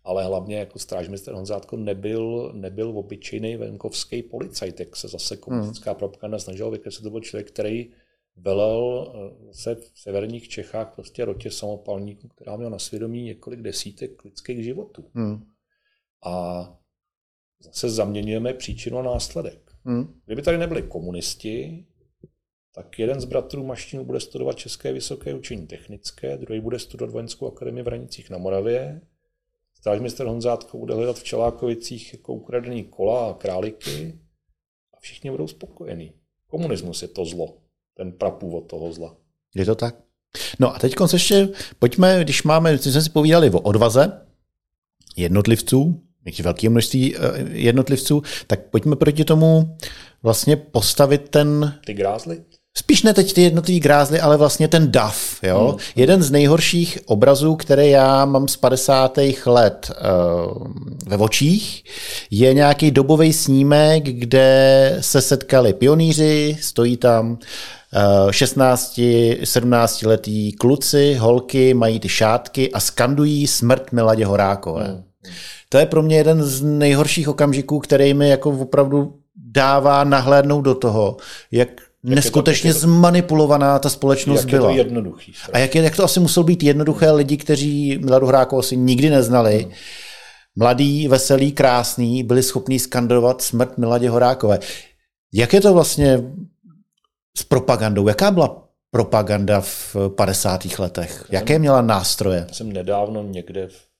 [0.03, 5.97] ale hlavně jako strážmistr Honzátko nebyl, nebyl obyčejný venkovský policajt, jak se zase komunistická hmm.
[5.97, 7.03] propaganda snažila vykreslit.
[7.03, 7.91] To byl člověk, který
[8.35, 14.23] velel eh, se v severních Čechách prostě rotě samopalníků, která měla na svědomí několik desítek
[14.23, 15.11] lidských životů.
[15.13, 15.45] Hmm.
[16.25, 16.77] A
[17.59, 19.71] zase zaměňujeme příčinu a následek.
[19.83, 20.19] Hmm.
[20.25, 21.85] Kdyby tady nebyli komunisti,
[22.75, 27.47] tak jeden z bratrů Maštinů bude studovat České vysoké učení technické, druhý bude studovat Vojenskou
[27.47, 29.01] akademii v Hranicích na Moravě,
[29.83, 34.19] Strážmistr Honzátko bude hledat v Čelákovicích jako ukradený kola a králiky
[34.93, 36.13] a všichni budou spokojení.
[36.47, 37.57] Komunismus je to zlo,
[37.97, 39.15] ten prapůvod toho zla.
[39.55, 39.95] Je to tak?
[40.59, 44.25] No a teď ještě pojďme, když máme, když jsme si povídali o odvaze
[45.15, 46.01] jednotlivců,
[46.43, 47.19] velké množství eh,
[47.51, 49.77] jednotlivců, tak pojďme proti tomu
[50.21, 51.79] vlastně postavit ten...
[51.85, 52.43] Ty grázly?
[52.77, 55.43] Spíš ne teď ty jednotlivý grázly, ale vlastně ten DAF.
[55.43, 55.67] Jo?
[55.67, 55.79] Hmm.
[55.95, 59.17] Jeden z nejhorších obrazů, které já mám z 50.
[59.45, 60.67] let uh,
[61.07, 61.83] ve očích,
[62.31, 67.37] je nějaký dobový snímek, kde se setkali pionýři, stojí tam
[68.31, 68.99] 16,
[69.43, 74.85] 17 letý kluci, holky, mají ty šátky a skandují smrt Miladě Horákové.
[74.85, 75.03] Hmm.
[75.69, 80.75] To je pro mě jeden z nejhorších okamžiků, který mi jako opravdu dává nahlédnout do
[80.75, 81.17] toho,
[81.51, 81.69] jak
[82.03, 84.69] neskutečně to, zmanipulovaná ta společnost jak byla.
[84.69, 85.33] Je to jednoduchý.
[85.53, 89.09] A jak, je, jak to asi muselo být jednoduché lidi, kteří Miladu Hrákovou asi nikdy
[89.09, 89.71] neznali, hmm.
[90.55, 94.59] mladý, veselý, krásný, byli schopní skandovat smrt Miladě Horákové.
[95.33, 96.19] Jak je to vlastně
[97.37, 98.07] s propagandou?
[98.07, 100.79] Jaká byla propaganda v 50.
[100.79, 101.25] letech?
[101.29, 102.45] Jaké měla nástroje?
[102.47, 103.93] Já jsem nedávno někde v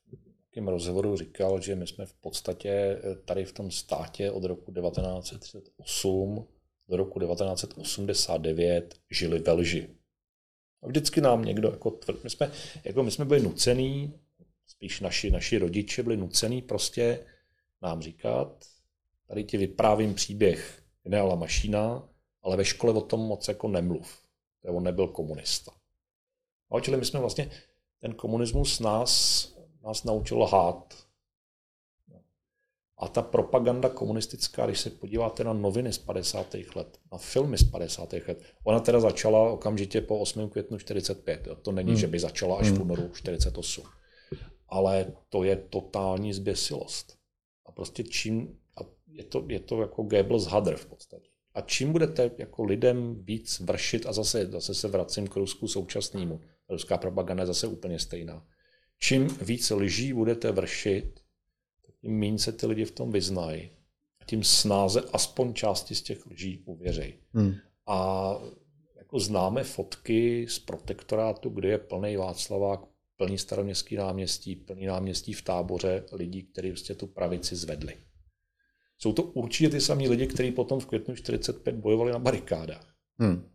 [0.56, 6.45] nějakém rozhovoru říkal, že my jsme v podstatě tady v tom státě od roku 1938
[6.89, 9.89] do roku 1989 žili ve lži.
[10.84, 12.51] A vždycky nám někdo jako tvrdí, my jsme,
[12.84, 14.13] jako my jsme byli nucený,
[14.67, 17.25] spíš naši, naši rodiče byli nucený prostě
[17.81, 18.65] nám říkat,
[19.27, 22.09] tady ti vyprávím příběh generála Mašína,
[22.41, 24.23] ale ve škole o tom moc jako nemluv.
[24.67, 25.71] On nebyl komunista.
[26.71, 27.51] A čili my jsme vlastně,
[27.99, 29.47] ten komunismus nás,
[29.84, 31.07] nás naučil lhát.
[32.98, 36.56] A ta propaganda komunistická, když se podíváte na noviny z 50.
[36.76, 38.14] let, na filmy z 50.
[38.14, 40.50] let, ona teda začala okamžitě po 8.
[40.50, 41.48] květnu 45.
[41.62, 42.00] To není, hmm.
[42.00, 42.82] že by začala až v hmm.
[42.82, 43.86] únoru 48.
[44.70, 47.18] Ale to je totální zběsilost.
[47.66, 51.30] A prostě čím, a je to, je to jako Goebbels hadr v podstatě.
[51.54, 56.41] A čím budete jako lidem víc vršit, a zase, zase se vracím k Rusku současnému,
[56.70, 58.46] ruská propaganda je zase úplně stejná.
[59.00, 61.20] Čím víc lží budete vršit,
[62.04, 63.70] tím méně se ty lidi v tom vyznají.
[64.22, 67.14] A tím snáze aspoň části z těch lží uvěřej.
[67.34, 67.54] Hmm.
[67.88, 68.30] A
[68.95, 72.80] jako známe fotky z protektorátu, kde je plný Václavák,
[73.18, 77.97] plný staroměstský náměstí, plný náměstí v táboře lidí, kteří prostě tu pravici zvedli.
[78.97, 82.95] Jsou to určitě ty samý lidi, kteří potom v květnu 45 bojovali na barikádách.
[83.20, 83.49] Hmm.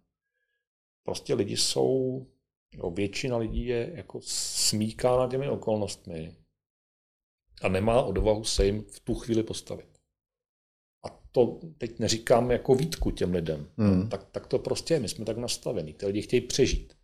[1.03, 2.26] Prostě lidi jsou,
[2.72, 6.36] jo, většina lidí je jako smíkána těmi okolnostmi
[7.62, 9.88] a nemá odvahu se jim v tu chvíli postavit.
[11.06, 13.68] A to teď neříkám jako výtku těm lidem.
[13.76, 14.09] Hmm.
[14.09, 15.92] Tak, tak to prostě je, my jsme tak nastavení.
[15.92, 16.94] Ty lidi chtějí přežít.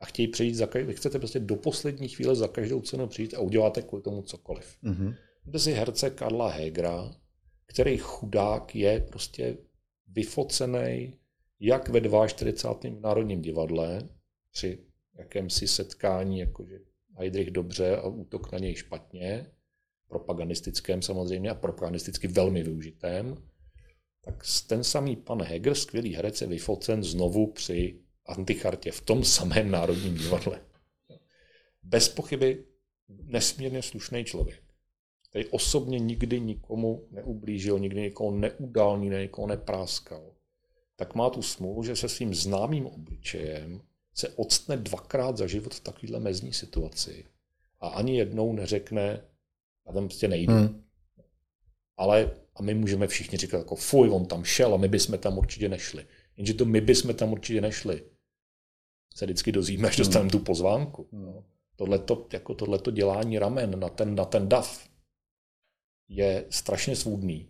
[0.00, 3.40] A chtějí přežít, za, vy chcete prostě do poslední chvíle za každou cenu přijít a
[3.40, 4.76] uděláte kvůli tomu cokoliv.
[4.82, 5.14] Hmm.
[5.56, 7.10] si herce Karla Hegra,
[7.66, 9.56] který chudák je prostě
[10.06, 11.18] vyfocený
[11.60, 13.00] jak ve 42.
[13.00, 14.08] Národním divadle
[14.50, 14.78] při
[15.18, 16.78] jakémsi setkání, jakože
[17.16, 19.46] Heidrich dobře a útok na něj špatně,
[20.08, 23.36] propagandistickém samozřejmě a propagandisticky velmi využitém,
[24.20, 29.70] tak ten samý pan Heger, skvělý herec, je vyfocen znovu při antichartě v tom samém
[29.70, 30.60] Národním divadle.
[31.82, 32.64] Bez pochyby
[33.08, 34.62] nesmírně slušný člověk,
[35.30, 40.34] který osobně nikdy nikomu neublížil, nikdy nikoho neudal, nikdy nikoho nepráskal,
[40.96, 43.82] tak má tu smůlu, že se svým známým obličejem
[44.14, 47.24] se odstne dvakrát za život v takovéhle mezní situaci
[47.80, 49.24] a ani jednou neřekne,
[49.86, 50.52] a tam prostě nejdu.
[50.52, 50.84] Hmm.
[51.96, 55.38] Ale a my můžeme všichni říkat jako fuj, on tam šel a my bychom tam
[55.38, 56.06] určitě nešli.
[56.36, 58.02] Jenže to my bychom tam určitě nešli.
[59.14, 60.30] Se vždycky dozvíme, až dostaneme hmm.
[60.30, 61.08] tu pozvánku.
[61.12, 61.44] No.
[61.76, 64.88] Tohleto, jako tohleto dělání ramen na ten, na ten dav
[66.08, 67.48] je strašně svůdný.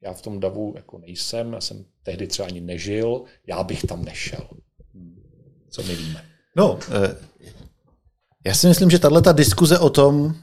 [0.00, 4.04] Já v tom davu jako nejsem, já jsem tehdy třeba ani nežil, já bych tam
[4.04, 4.48] nešel.
[5.70, 6.24] Co my víme?
[6.56, 7.16] No, eh,
[8.46, 10.34] já si myslím, že tahle diskuze o tom,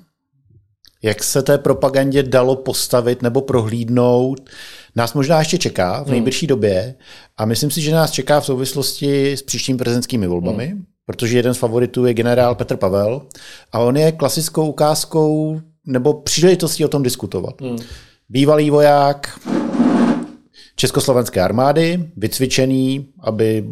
[1.03, 4.49] jak se té propagandě dalo postavit nebo prohlídnout,
[4.95, 6.11] nás možná ještě čeká v hmm.
[6.11, 6.95] nejbližší době
[7.37, 10.83] a myslím si, že nás čeká v souvislosti s příštím prezidentskými volbami, hmm.
[11.05, 13.21] protože jeden z favoritů je generál Petr Pavel
[13.71, 17.61] a on je klasickou ukázkou nebo příležitostí o tom diskutovat.
[17.61, 17.77] Hmm.
[18.29, 19.39] Bývalý voják
[20.75, 23.65] Československé armády, vycvičený, aby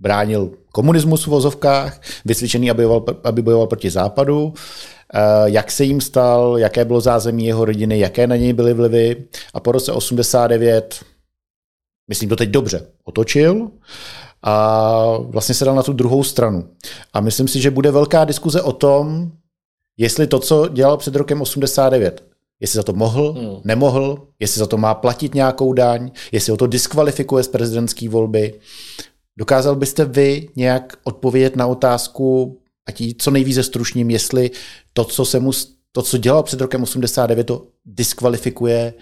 [0.00, 6.00] bránil komunismus v vozovkách, vycvičený, aby bojoval, aby bojoval proti západu, eh, jak se jim
[6.00, 9.24] stal, jaké bylo zázemí jeho rodiny, jaké na něj byly vlivy.
[9.54, 11.00] A po roce 89,
[12.08, 13.70] myslím to teď dobře, otočil
[14.42, 16.68] a vlastně se dal na tu druhou stranu.
[17.12, 19.32] A myslím si, že bude velká diskuze o tom,
[19.96, 22.24] jestli to, co dělal před rokem 89,
[22.60, 23.60] jestli za to mohl, hmm.
[23.64, 28.60] nemohl, jestli za to má platit nějakou daň, jestli ho to diskvalifikuje z prezidentské volby.
[29.38, 34.50] Dokázal byste vy nějak odpovědět na otázku, ať ji co nejvíce stručním, jestli
[34.92, 35.50] to, co se mu,
[35.92, 38.94] to, co dělal před rokem 89, to diskvalifikuje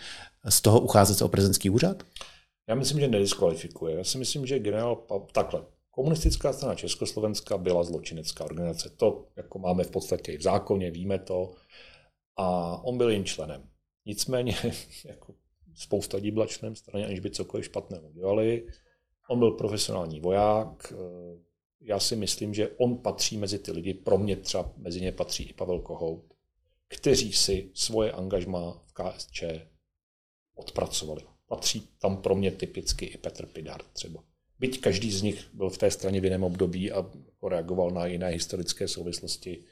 [0.49, 2.03] z toho ucházet se o prezidentský úřad?
[2.69, 3.97] Já myslím, že nediskvalifikuje.
[3.97, 5.65] Já si myslím, že generál takhle.
[5.91, 8.91] Komunistická strana Československa byla zločinecká organizace.
[8.97, 11.51] To jako máme v podstatě i v zákoně, víme to.
[12.37, 13.63] A on byl jim členem.
[14.07, 14.57] Nicméně
[15.05, 15.35] jako
[15.75, 18.67] spousta lidí byla členem strany, aniž by cokoliv špatného dělali.
[19.29, 20.93] On byl profesionální voják.
[21.81, 25.45] Já si myslím, že on patří mezi ty lidi, pro mě třeba mezi ně patří
[25.45, 26.35] i Pavel Kohout,
[26.89, 29.45] kteří si svoje angažma v KSČ
[30.55, 31.23] odpracovali.
[31.47, 34.25] Patří tam pro mě typicky i Petr Pidar třeba.
[34.59, 37.11] Byť každý z nich byl v té straně v jiném období a
[37.49, 39.65] reagoval na jiné historické souvislosti,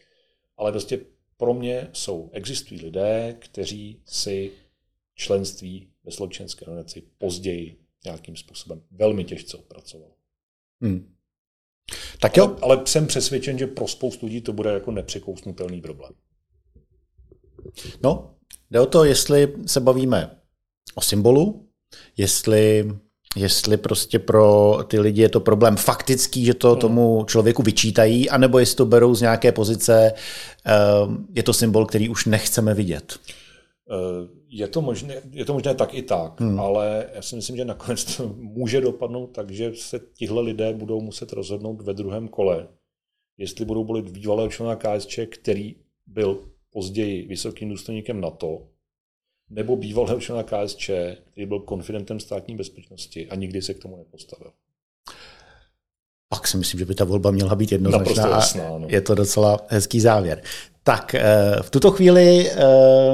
[0.56, 1.00] ale prostě
[1.36, 4.52] pro mě jsou, existují lidé, kteří si
[5.14, 10.10] členství ve společenské organizaci později nějakým způsobem velmi těžce odpracoval.
[10.82, 11.16] Hmm.
[12.20, 12.44] Tak jo.
[12.44, 16.12] Ale, ale jsem přesvědčen, že pro spoustu lidí to bude jako nepřekousnutelný problém.
[18.02, 18.34] No,
[18.70, 20.40] jde o to, jestli se bavíme
[20.94, 21.68] o symbolu,
[22.16, 22.92] jestli,
[23.36, 26.80] jestli prostě pro ty lidi je to problém faktický, že to hmm.
[26.80, 30.12] tomu člověku vyčítají, anebo jestli to berou z nějaké pozice,
[30.64, 33.18] ehm, je to symbol, který už nechceme vidět.
[33.90, 36.60] Eh, je to možné, je to možné tak i tak, hmm.
[36.60, 41.00] ale já si myslím, že nakonec to může dopadnout tak, že se tihle lidé budou
[41.00, 42.68] muset rozhodnout ve druhém kole,
[43.38, 45.76] jestli budou volit bývalého člena KSČ, který
[46.06, 48.68] byl později vysokým důstojníkem NATO,
[49.50, 50.90] nebo bývalého člena KSČ,
[51.30, 54.52] který byl konfidentem státní bezpečnosti a nikdy se k tomu nepostavil.
[56.28, 58.28] Pak si myslím, že by ta volba měla být jednoznačná.
[58.28, 58.86] Jasná, no.
[58.90, 60.42] Je to docela hezký závěr.
[60.86, 61.22] Tak eh,
[61.62, 62.54] v tuto chvíli eh,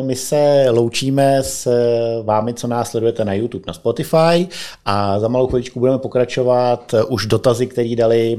[0.03, 4.49] my se loučíme s eh, vámi, co nás sledujete na YouTube, na Spotify
[4.85, 8.39] a za malou chviličku budeme pokračovat už dotazy, které dali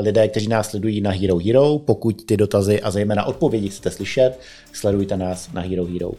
[0.00, 1.78] lidé, kteří nás sledují na Hero Hero.
[1.78, 4.38] Pokud ty dotazy a zejména odpovědi chcete slyšet,
[4.72, 6.10] sledujte nás na Hero Hero.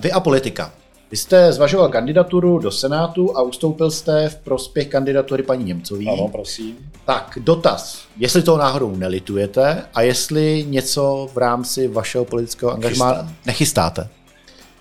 [0.00, 0.83] Vy a politika.
[1.14, 6.08] Vy jste zvažoval kandidaturu do Senátu a ustoupil jste v prospěch kandidatury paní Němcový.
[6.08, 6.76] Ano, prosím.
[7.06, 8.04] Tak, dotaz.
[8.18, 14.08] Jestli toho náhodou nelitujete a jestli něco v rámci vašeho politického angažmá nechystáte?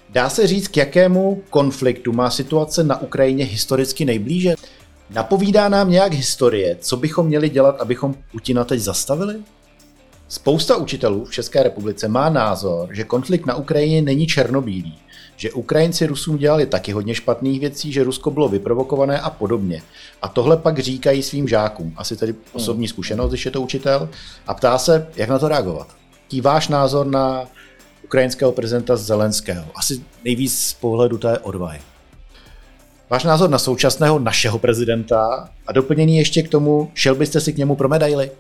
[0.10, 4.56] Dá se říct, k jakému konfliktu má situace na Ukrajině historicky nejblíže?
[5.10, 9.36] Napovídá nám nějak historie, co bychom měli dělat, abychom Putina teď zastavili?
[10.28, 15.00] Spousta učitelů v České republice má názor, že konflikt na Ukrajině není černobílý,
[15.38, 19.82] že Ukrajinci Rusům dělali taky hodně špatných věcí, že Rusko bylo vyprovokované a podobně.
[20.22, 24.10] A tohle pak říkají svým žákům, asi tedy osobní zkušenost, když je to učitel,
[24.48, 25.88] a ptá se, jak na to reagovat.
[26.24, 27.46] Jaký váš názor na
[28.04, 29.66] ukrajinského prezidenta Zelenského?
[29.76, 31.80] Asi nejvíc z pohledu té odvahy.
[33.10, 37.58] Váš názor na současného našeho prezidenta a doplněný ještě k tomu, šel byste si k
[37.58, 38.32] němu pro medaily?